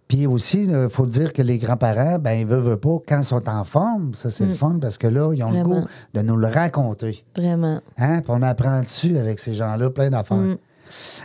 [0.09, 3.24] Puis aussi, il faut dire que les grands-parents, ben, ils veulent, veulent pas, quand ils
[3.24, 5.62] sont en forme, ça, c'est le fun, parce que là, ils ont le Mm.
[5.62, 5.84] Goût
[6.14, 7.24] de nous le raconter.
[7.36, 7.80] Vraiment.
[7.98, 8.20] Hein?
[8.22, 10.38] Puis on apprend dessus avec ces gens-là, plein d'affaires.
[10.38, 10.56] Mm.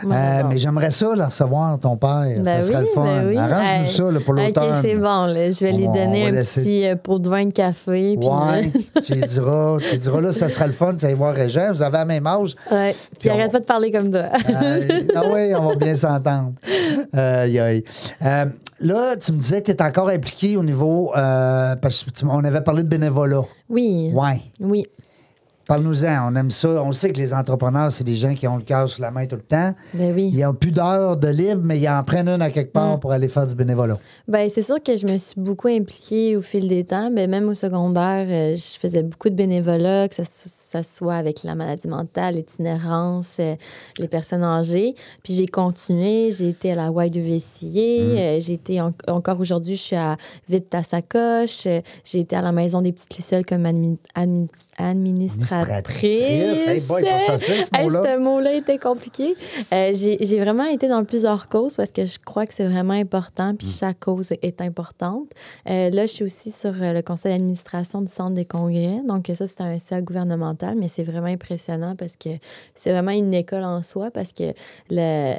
[0.04, 2.24] Euh, Moi, mais j'aimerais ça, le recevoir, ton père.
[2.38, 3.04] Ben ça serait oui, le fun.
[3.04, 3.36] ben oui.
[3.38, 4.64] Arrange-nous ça là, pour l'automne.
[4.70, 5.24] OK, c'est bon.
[5.26, 5.50] Là.
[5.50, 8.16] Je vais lui On- on donner un laisser- petit euh, pot de vin de café.
[8.20, 8.70] Puis, Ouais,
[9.04, 11.68] tu lui diras, tu lui diras, là, ça sera le fun, tu vas voir Régent,
[11.72, 12.54] vous avez la même âge.
[12.70, 12.94] ouais.
[13.18, 14.22] Puis arrête pas de parler comme toi.
[14.50, 14.80] Euh,
[15.16, 16.52] ah oui, on va bien s'entendre.
[17.14, 17.80] Euh,
[18.80, 21.10] là, tu me disais que tu es encore impliqué au niveau.
[21.14, 23.42] parce que tu- on avait parlé de bénévolat.
[23.68, 24.10] oui.
[24.14, 24.40] Ouais.
[24.60, 24.86] Oui.
[25.66, 26.30] Parle-nous-en.
[26.30, 26.68] On aime ça.
[26.68, 29.24] On sait que les entrepreneurs, c'est des gens qui ont le cœur sur la main
[29.26, 29.72] tout le temps.
[29.94, 30.30] Ben oui.
[30.32, 32.72] Ils n'ont plus d'heures de libre, mais ils en prennent une à quelque Mm.
[32.72, 33.98] part pour aller faire du bénévolat.
[34.28, 37.10] Ben, c'est sûr que je me suis beaucoup impliquée au fil des temps.
[37.10, 40.22] Ben, même au secondaire, euh, je faisais beaucoup de bénévolat, que ça,
[40.74, 43.54] ça soit avec la maladie mentale, l'itinérance, euh,
[43.98, 44.94] les personnes âgées.
[45.22, 49.80] Puis j'ai continué, j'ai été à la YWCA, euh, j'ai été en- encore aujourd'hui, je
[49.82, 50.16] suis à
[50.48, 54.48] Vite ta sacoche, euh, j'ai été à la Maison des petites lucioles comme admi- admi-
[54.78, 56.04] administratrice.
[56.04, 58.54] Hey boy, pas facile, ce Hey, mot-là.
[58.54, 59.34] était compliqué.
[59.70, 63.68] J'ai vraiment été dans plusieurs causes parce que je crois que c'est vraiment important, puis
[63.68, 65.28] chaque cause est importante.
[65.66, 69.00] Là, je suis aussi sur le conseil d'administration du Centre des congrès.
[69.06, 72.30] Donc, ça, c'est un CA gouvernemental, mais c'est vraiment impressionnant parce que
[72.74, 74.52] c'est vraiment une école en soi parce que
[74.90, 75.36] le.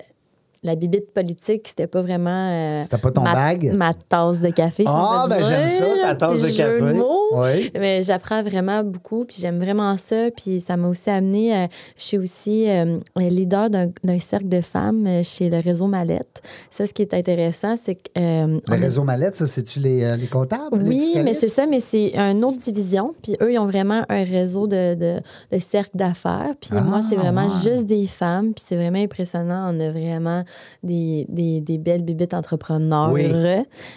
[0.66, 2.49] La bibite politique, c'était pas vraiment.
[2.51, 3.53] euh, C'était pas ton ma?
[3.76, 4.84] Ma tasse de café.
[4.88, 6.82] Ah, peut ben, j'aime ça, ta tasse de café.
[6.93, 7.20] mots.
[7.34, 7.72] Oui.
[7.76, 10.32] Mais j'apprends vraiment beaucoup, puis j'aime vraiment ça.
[10.36, 11.55] Puis ça m'a aussi amené.
[11.55, 16.41] euh, je suis aussi euh, leader d'un cercle de femmes chez le réseau Mallette.
[16.72, 18.09] Ça, ce qui est intéressant, c'est que.
[18.18, 20.80] Le réseau Mallette, ça, c'est-tu les, les comptables?
[20.80, 23.13] les oui, mais c'est ça, mais c'est une autre division.
[23.22, 25.20] Puis eux, ils ont vraiment un réseau de, de,
[25.51, 26.53] de cercles d'affaires.
[26.59, 27.61] Puis Ah, moi, c'est vraiment ouais.
[27.72, 28.53] juste des femmes.
[28.55, 29.72] Puis c'est vraiment impressionnant.
[29.72, 30.43] On a vraiment
[30.84, 33.12] des, des, des belles bibites entrepreneurs.
[33.12, 33.24] Oui.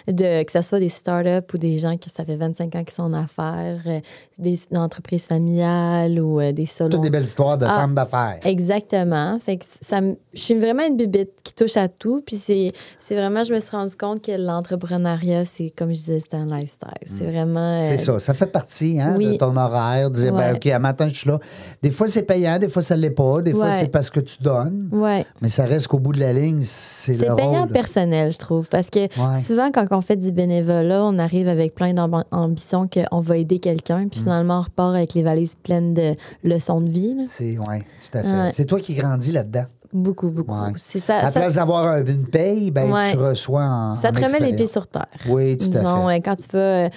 [0.07, 2.93] De, que ce soit des startups ou des gens qui ça fait 25 ans qui
[2.93, 3.99] sont en affaires, euh,
[4.39, 6.89] des entreprises familiales ou euh, des solos.
[6.89, 7.75] Toutes des belles histoires de Ah.
[7.81, 8.39] femmes d'affaires.
[8.45, 9.37] Exactement.
[9.39, 9.99] Fait que ça,
[10.33, 12.21] je suis vraiment une bibite qui touche à tout.
[12.25, 12.71] Puis c'est,
[13.15, 16.89] vraiment, je me suis rendu compte que l'entrepreneuriat, c'est comme je disais, c'est un lifestyle.
[17.03, 17.79] C'est vraiment.
[17.79, 20.09] euh, C'est ça, ça fait partie hein, de ton horaire.
[20.09, 20.55] Dire, ben, Ouais.
[20.55, 21.39] OK, à matin, je suis là.
[21.81, 23.41] Des fois, c'est payant, des fois, ça ne l'est pas.
[23.41, 23.71] Des fois, Ouais.
[23.71, 24.89] c'est parce que tu donnes.
[24.91, 25.25] Ouais.
[25.41, 27.67] Mais ça reste qu'au bout de la ligne, c'est le C'est payant rôle.
[27.71, 28.69] personnel, je trouve.
[28.69, 29.07] Parce que
[29.43, 34.07] souvent, quand on fait du bénévolat, on arrive avec plein d'ambitions qu'on va aider quelqu'un.
[34.07, 37.15] Puis finalement, on repart avec les valises pleines de leçons de vie.
[37.27, 37.79] C'est, ouais,
[38.11, 38.27] tout à fait.
[38.31, 38.49] Ouais.
[38.53, 39.65] C'est toi qui grandis là-dedans.
[39.91, 40.53] Beaucoup, beaucoup.
[40.53, 40.71] Ouais.
[40.77, 41.17] C'est ça.
[41.17, 43.11] à ça- place d'avoir un- une paye, ben, Ouais.
[43.11, 43.95] tu reçois en.
[43.95, 45.07] Ça te remet les pieds sur terre.
[45.27, 46.15] Oui, tout à Disons, fait.
[46.17, 46.89] euh, quand tu vas euh,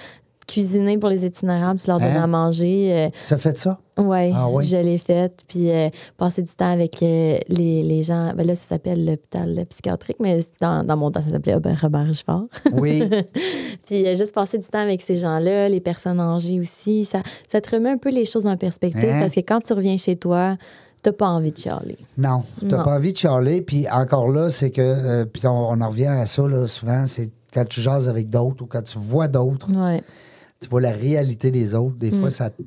[0.47, 2.23] cuisiner pour les itinérants, puis leur donner Hein?
[2.23, 2.93] à manger.
[2.93, 3.79] euh, Tu as fait ça?
[3.97, 4.65] Ouais, Ah oui?
[4.65, 5.41] je l'ai faite.
[5.47, 8.33] Puis euh, passer du temps avec euh, les, les gens.
[8.35, 11.77] Ben là, ça s'appelle l'hôpital psychiatrique, mais dans, dans mon temps, ça s'appelait Robert
[12.07, 12.45] Richefort.
[12.71, 13.03] Oui.
[13.85, 17.75] puis juste passer du temps avec ces gens-là, les personnes âgées aussi, ça, ça te
[17.75, 19.19] remet un peu les choses en perspective Hein?
[19.19, 20.55] parce que quand tu reviens chez toi,
[21.03, 21.97] t'as pas envie de chialer.
[22.17, 23.61] Non, t'as pas envie de chialer.
[23.61, 27.29] Puis encore là, c'est que, puis on, on en revient à ça là, souvent, c'est
[27.53, 30.01] quand tu jases avec d'autres ou quand tu vois d'autres, Ouais.
[30.63, 31.95] Tu vois la réalité des autres.
[31.97, 32.19] Des Mm.
[32.19, 32.57] fois, ça, tu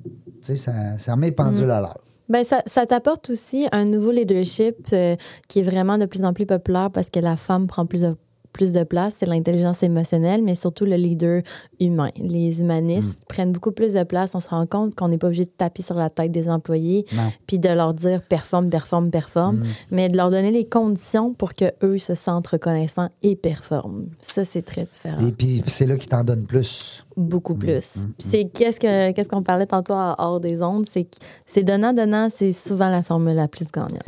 [0.43, 1.99] sais, ça, ça remet les pendules à l'heure.
[2.29, 5.15] Ben, ça, ça t'apporte aussi un nouveau leadership euh,
[5.49, 8.17] qui est vraiment de plus en plus populaire parce que la femme prend plus de,
[8.57, 9.15] plus de place.
[9.19, 11.43] C'est l'intelligence émotionnelle, mais surtout le leader
[11.79, 12.11] humain.
[12.17, 14.31] Les humanistes prennent beaucoup plus de place.
[14.35, 17.05] On se rend compte qu'on n'est pas obligé de taper sur la tête des employés
[17.47, 21.67] puis de leur dire performe, performe, performe, mais de leur donner les conditions pour que
[21.83, 24.09] eux se sentent reconnaissants et performent.
[24.21, 25.21] Ça, c'est très différent.
[25.27, 27.05] Et puis, c'est là qu'ils t'en donnent plus.
[27.17, 28.07] Beaucoup plus.
[28.19, 31.93] Puis c'est qu'est-ce que qu'est-ce qu'on parlait tantôt hors des ondes, c'est que c'est donnant
[31.93, 34.03] donnant, c'est souvent la formule la plus gagnante.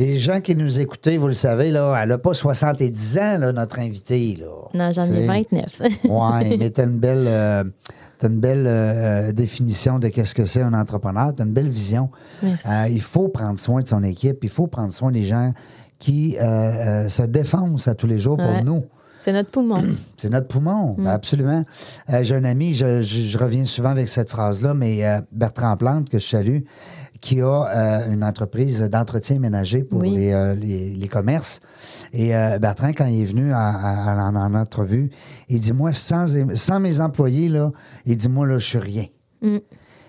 [0.00, 3.52] Les gens qui nous écoutaient, vous le savez, là, elle n'a pas 70 ans, là,
[3.52, 4.36] notre invitée.
[4.40, 4.46] Là.
[4.72, 5.26] Non, j'en ai T'sais.
[5.26, 5.64] 29.
[6.04, 7.64] Oui, mais tu as une belle, euh,
[8.18, 11.34] t'as une belle euh, définition de qu'est-ce que c'est un entrepreneur.
[11.34, 12.08] Tu as une belle vision.
[12.42, 12.66] Merci.
[12.66, 14.38] Euh, il faut prendre soin de son équipe.
[14.42, 15.52] Il faut prendre soin des gens
[15.98, 18.82] qui se défoncent à tous les jours pour nous.
[19.22, 19.76] c'est notre poumon.
[20.16, 21.06] C'est notre poumon, Mm.
[21.08, 21.64] absolument.
[22.10, 25.76] Euh, J'ai un ami, je, je- je reviens souvent avec cette phrase-là, mais euh, Bertrand
[25.76, 26.58] Plante, que je salue,
[27.20, 30.10] qui a euh, une entreprise d'entretien ménager pour Oui.
[30.14, 31.60] les, euh, les, les commerces.
[32.12, 35.10] Et euh, Bertrand, quand il est venu en, en entrevue,
[35.48, 37.70] il dit, moi, sans, sans mes employés, là,
[38.06, 39.04] il dit, moi, là, je suis rien.
[39.42, 39.60] Tu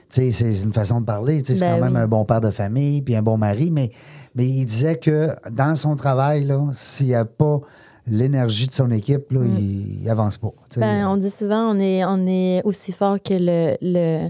[0.09, 1.41] sais, c'est une façon de parler.
[1.45, 1.59] C'est Mm.
[1.59, 3.89] Ben quand même un bon père de famille, puis un bon mari, mais,
[4.36, 7.59] mais il disait que dans son travail, s'il n'y a pas
[8.07, 10.49] l'énergie de son équipe, là, il, il avance pas.
[10.76, 10.80] Mm.
[10.80, 13.78] Ben, on dit souvent on est, on est aussi fort que le.
[13.82, 14.30] le,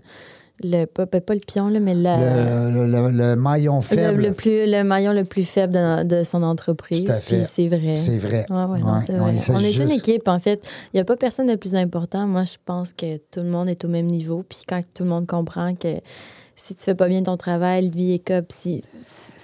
[0.64, 4.22] le pas, pas pas le pion, là, mais le, le- le maillon le, faible.
[4.22, 7.06] le plus, le maillon le plus faible de, de son entreprise.
[7.06, 7.38] Tout à fait.
[7.38, 7.98] Puis c'est vrai.
[7.98, 8.46] C'est vrai.
[8.50, 9.00] Ouais, ouais, non,
[9.50, 10.68] on est une équipe, en fait.
[10.94, 12.28] Il n'y a pas personne de plus important.
[12.28, 14.44] Moi, je pense que tout le monde est au même niveau.
[14.48, 16.00] Puis quand tout le monde comprend que
[16.56, 18.84] si tu fais pas bien ton travail, vie est comme si.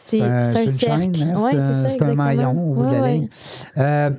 [0.09, 1.01] C'est un, cercle.
[1.03, 3.27] Ouais, c'est un, maillon au bout de la ligne.
[3.77, 4.09] Euh,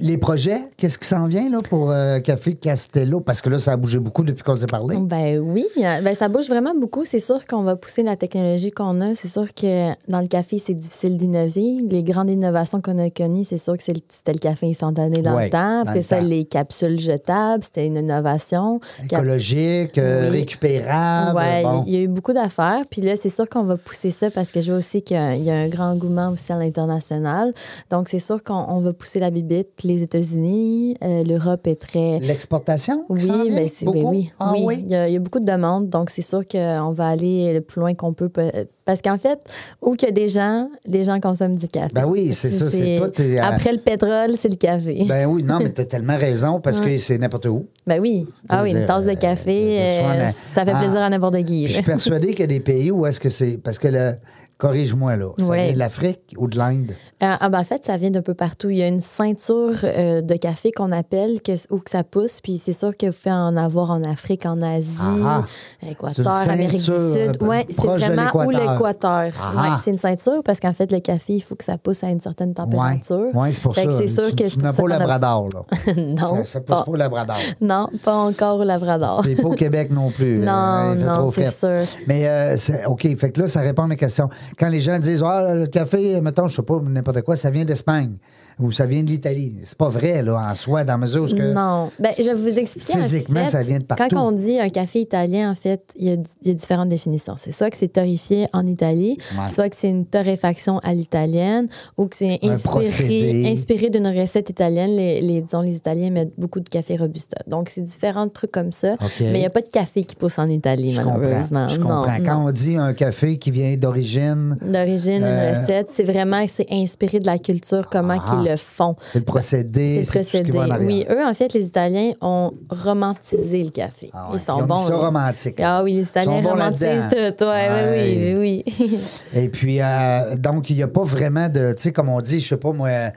[0.00, 3.20] les projets, qu'est-ce qui s'en vient là, pour euh, Café Castello?
[3.20, 4.96] Parce que là, ça a bougé beaucoup depuis qu'on s'est parlé.
[4.98, 7.04] Ben oui, ben, ça bouge vraiment beaucoup.
[7.04, 9.14] C'est sûr qu'on va pousser la technologie qu'on a.
[9.14, 11.76] C'est sûr que dans le café, c'est difficile d'innover.
[11.90, 15.44] Les grandes innovations qu'on a connues, c'est sûr que c'était le café instantané dans Ouais,
[15.46, 15.82] le temps.
[15.82, 18.80] Après ça, les capsules jetables, c'était une innovation.
[19.04, 20.38] Écologique, euh, Oui.
[20.40, 21.40] récupérable.
[21.62, 21.84] Bon.
[21.86, 22.82] il y a eu beaucoup d'affaires.
[22.90, 25.50] Puis là, c'est sûr qu'on va pousser ça parce que je vois aussi qu'il y
[25.50, 27.52] a- un grand engouement aussi à l'international.
[27.90, 29.68] Donc, c'est sûr qu'on on va pousser la bibite.
[29.84, 32.18] Les États-Unis, euh, l'Europe est très.
[32.20, 33.04] L'exportation?
[33.08, 34.10] Oui, ben c'est, ben Beaucoup?
[34.10, 34.62] oui, Ah oui.
[34.64, 34.84] oui?
[34.86, 37.52] Il, y a, il y a beaucoup de demandes, donc c'est sûr qu'on va aller
[37.52, 38.28] le plus loin qu'on peut.
[38.28, 39.38] pe- Parce qu'en fait,
[39.80, 41.88] où qu'il y a des gens, les gens consomment du café.
[41.94, 45.04] Ben oui, c'est ça, c'est toi, t'es à- Après le pétrole, c'est le café.
[45.08, 47.64] Ben oui, non, mais tu as tellement raison parce que c'est n'importe où.
[47.86, 48.26] Ben oui.
[48.48, 50.78] Ah oui, une tasse de euh, café, euh, euh, ça fait Ah.
[50.80, 51.66] plaisir à n'importe qui.
[51.66, 53.58] Je suis persuadé qu'il y a des pays où est-ce que c'est.
[53.62, 54.12] Parce que le.
[54.58, 55.30] Corrige-moi, là.
[55.38, 55.64] Ça Ouais.
[55.64, 56.92] vient de l'Afrique ou de l'Inde?
[57.22, 58.70] Euh, ah ben, en fait, ça vient d'un peu partout.
[58.70, 62.40] Il y a une ceinture euh, de café qu'on appelle que, où que ça pousse,
[62.40, 65.42] puis c'est sûr que vous pouvez en avoir en Afrique, en Asie, Ah
[65.82, 65.86] ah.
[65.90, 66.92] Équateur, Amérique du Sud.
[66.94, 69.32] euh, Ouais, c'est vraiment où l'équateur.
[69.42, 72.04] Ah Ouais, c'est une ceinture parce qu'en fait, le café, il faut que ça pousse
[72.04, 73.30] à une certaine température.
[73.34, 73.98] Oui, c'est pour Fait ça.
[73.98, 75.92] c'est sûr tu, que n'as pas au Labrador, là.
[75.96, 77.36] non, Ça, ça pousse pas, pas au Labrador.
[77.60, 79.20] non, pas encore au Labrador.
[79.22, 80.38] Puis pas au Québec non plus.
[80.44, 81.96] Non, Euh, il fait non, c'est sûr.
[82.06, 84.28] Mais euh, OK, fait que là, ça répond à mes questions.
[84.58, 87.64] Quand les gens disent Ah, le café, mettons, je sais pas, n'importe quoi, ça vient
[87.64, 88.16] d'Espagne
[88.58, 89.56] ou ça vient de l'Italie.
[89.64, 91.52] C'est pas vrai, là, en soi, dans la mesure où que.
[91.52, 91.90] Non.
[91.98, 92.94] Ben, je vais vous expliquer.
[92.94, 94.04] en Physiquement, fait, ça vient de partout.
[94.10, 96.88] Quand on dit un café italien, en fait, il y a, il y a différentes
[96.88, 97.34] définitions.
[97.38, 99.48] C'est soit que c'est torréfié en Italie, Ouais.
[99.52, 104.96] soit que c'est une torréfaction à l'italienne, ou que c'est inspiré, inspiré d'une recette italienne.
[104.96, 107.38] Les, les- disons, les Italiens mettent beaucoup de café robusta.
[107.46, 108.94] Donc, c'est différents trucs comme ça.
[109.20, 111.66] Mais il n'y a pas de café qui pousse en Italie, Je malheureusement.
[111.66, 111.68] comprends.
[111.74, 112.18] Je comprends.
[112.18, 112.46] Non, Quand non.
[112.48, 117.18] on dit un café qui vient d'origine, D'origine, Euh, une recette, c'est vraiment c'est inspiré
[117.18, 118.30] de la culture, comment Ah.
[118.30, 118.96] qu'ils le font.
[119.12, 120.84] c'est le procédé, C'est le tout ce qui procédé.
[120.86, 124.10] Oui, eux, en fait, les Italiens ont romantisé le café.
[124.12, 124.36] Ah ouais.
[124.36, 124.76] Ils sont Ils ont bons.
[124.78, 124.96] ça là.
[124.96, 125.60] romantique.
[125.62, 127.44] Ah oui, les Italiens Ils sont romantisent tout.
[127.44, 128.34] Ouais, Ouais.
[128.34, 128.98] Oui, oui, oui.
[129.34, 132.40] Et puis, euh, donc, il n'y a pas vraiment de, tu sais, comme on dit,
[132.40, 133.10] je sais pas moi, euh,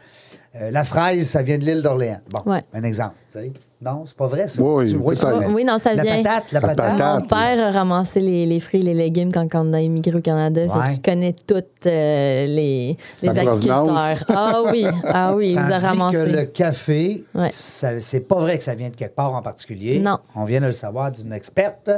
[0.71, 2.19] la fraise, ça vient de l'île d'Orléans.
[2.30, 3.15] Bon, un exemple.
[3.32, 3.53] tu tu sais.
[3.80, 4.59] Non, c'est pas vrai, ça.
[4.59, 5.45] Oui, c'est vrai.
[5.53, 6.23] Oui, non, ça la vient.
[6.23, 6.97] patate, la La patate.
[6.97, 7.21] patate.
[7.21, 10.17] Mon père a ramassé les, les fruits et les légumes quand, quand on a immigré
[10.17, 10.61] au Canada.
[10.67, 10.93] Fait Ouais.
[10.93, 13.95] qu'il connaît toutes euh, les, les agriculteurs.
[14.30, 16.17] Ah oui, ah oui, il les a Tandis ramassés.
[16.17, 17.49] que le café, Ouais.
[17.51, 19.99] ça- c'est pas vrai que ça vient de quelque part en particulier.
[19.99, 20.17] Non.
[20.36, 21.91] On vient de le savoir d'une experte.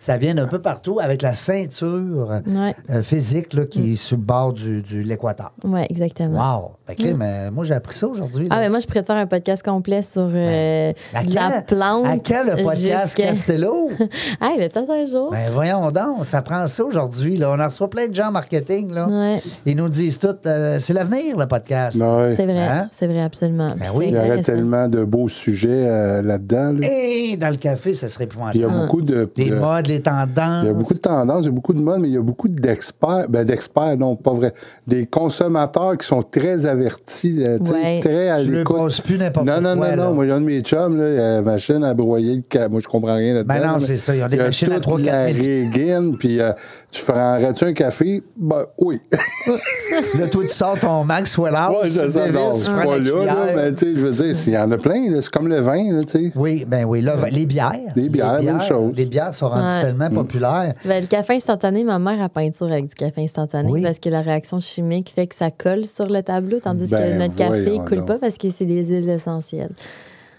[0.00, 2.74] Ça vient d'un peu partout avec la ceinture Ouais.
[2.90, 5.52] euh, physique là, qui est sur le bord du, de l'équateur.
[5.64, 6.38] Oui, exactement.
[6.56, 6.70] Wow!
[6.86, 8.46] Fait que, mais moi, j'ai appris ça aujourd'hui.
[8.50, 10.92] Ah, mais moi, je préfère un podcast complet sur euh,
[11.26, 12.06] de la plante.
[12.06, 13.90] À quel le podcast jusqu'à- Castello?
[14.40, 15.30] ah, mais peut-être un jour.
[15.30, 17.36] Ben voyons donc, ça prend ça aujourd'hui.
[17.36, 17.50] là.
[17.52, 18.92] On en reçoit plein de gens en marketing.
[18.92, 19.06] Là.
[19.08, 19.38] Ouais.
[19.66, 21.98] Ils nous disent tout, euh, c'est l'avenir, le podcast.
[21.98, 22.34] Ben ouais.
[22.36, 22.88] C'est vrai, Hein?
[22.98, 23.74] c'est vrai, absolument.
[23.94, 24.06] Oui.
[24.06, 26.72] c'est Il y aurait tellement de beaux sujets euh, là-dedans.
[26.72, 26.86] là.
[26.90, 28.86] Et dans le café, ça serait Puis il y a épouvantable.
[28.86, 29.28] beaucoup de.
[29.36, 30.62] Les de- modes, les tendances.
[30.64, 32.18] Il y a beaucoup de tendances, il y a beaucoup de modes, mais il y
[32.18, 33.26] a beaucoup d'experts.
[33.28, 34.52] Ben, d'experts, non, pas vrai.
[34.86, 38.00] Des consommateurs qui sont très avertis, euh, tu Ouais.
[38.00, 38.76] très à Tu l'écoute.
[38.76, 40.04] passes plus n'importe non, non, quoi, Non, là.
[40.08, 42.42] non, Moi, j'ai un de mes chums, là, il a la machine à broyer le
[42.52, 43.54] ca- Moi, je comprends rien là-dedans.
[43.54, 45.38] Ben non, c'est ça, des il y a machines à toute 3 4 la 000.
[45.72, 46.52] régine, puis euh,
[46.90, 48.22] tu ferais-tu un café?
[48.36, 49.00] Ben oui.
[50.18, 53.46] Là, toi, tu sors ton Maxwell House, c'est ça, dévisses, non, c'est pas là, là,
[53.54, 55.92] mais tu sais, je veux dire, il y en a plein, c'est comme le vin,
[55.92, 56.32] là, tu sais.
[56.34, 57.00] Oui, ben oui.
[57.00, 57.72] Là, les bières.
[57.94, 58.92] Les bières, même chose.
[58.96, 59.82] Les bières sont rendues Ouais.
[59.82, 60.74] tellement populaires.
[60.84, 63.82] Ben, le café instantané, ma mère a peinture avec du café instantané Oui.
[63.82, 67.18] parce que la réaction chimique fait que ça colle sur le tableau, tandis Ben, que
[67.18, 68.06] notre café voyons coule donc.
[68.08, 69.70] pas parce que c'est des huiles essentielles.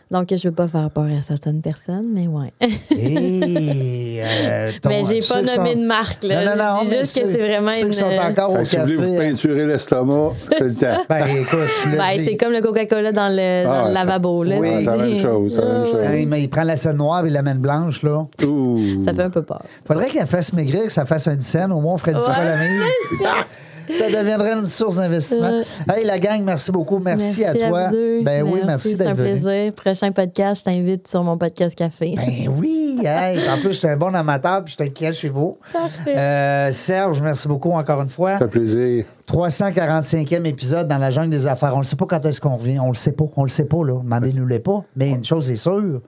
[0.10, 2.54] Donc, je veux pas faire peur à certaines personnes, mais ouais.
[2.98, 6.46] Et, euh, ton- mais j'ai pas nommé sont- de marque, là.
[6.46, 6.80] Non, non, non.
[6.80, 7.90] Je dis mais juste que c'est vraiment ceux une.
[7.90, 11.04] qui sont encore Fait au que si vous voulez vous peinturer l'estomac, c'est le temps.
[11.10, 14.44] Ben, écoute, je le Ben, c'est comme le Coca-Cola dans le, dans Ah, le lavabo.
[14.44, 14.70] Là, Oui.
[14.74, 16.02] Ah, c'est la même chose, c'est la même chose.
[16.04, 18.26] Quand il, il prend la scène noire et la main blanche, là.
[18.46, 19.04] Ouh.
[19.04, 19.62] Ça fait un peu peur.
[19.86, 21.70] Faudrait qu'elle fasse maigrir, que ça fasse un 10 cents.
[21.72, 22.56] Au moins, on ferait 10 Ouais, la
[23.94, 24.10] ça.
[24.10, 25.62] Deviendrait une source d'investissement.
[25.94, 27.00] Hey, la gang, merci beaucoup.
[27.00, 27.88] Merci, à toi.
[27.88, 28.24] vous deux.
[28.24, 29.30] Ben oui, merci C'est d'être un venu.
[29.42, 29.74] plaisir.
[29.74, 32.16] Prochain podcast, je t'invite sur mon podcast café.
[32.16, 35.14] Ben oui, hey, en plus, je suis un bon amateur puis je suis un client
[35.14, 35.58] chez vous.
[35.74, 36.18] Parfait.
[36.18, 38.34] Euh, Serge, merci beaucoup encore une fois.
[38.34, 39.06] Ça fait plaisir.
[39.28, 41.74] 345e épisode dans la jungle des affaires.
[41.76, 42.80] On ne sait pas quand est-ce qu'on revient.
[42.80, 43.26] On le sait pas.
[43.36, 44.00] On le sait pas, là.
[44.02, 44.84] Demandez-nous-les pas.
[44.96, 46.02] Mais une chose est sûre,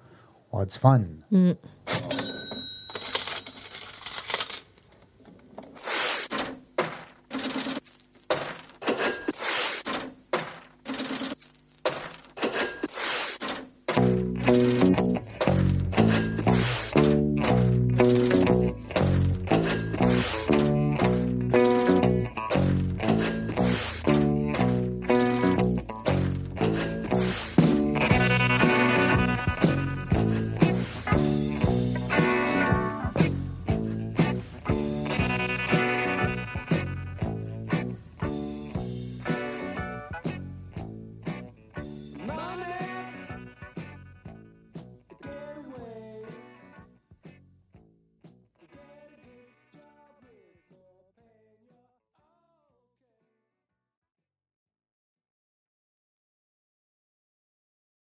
[0.51, 1.01] on a du fun.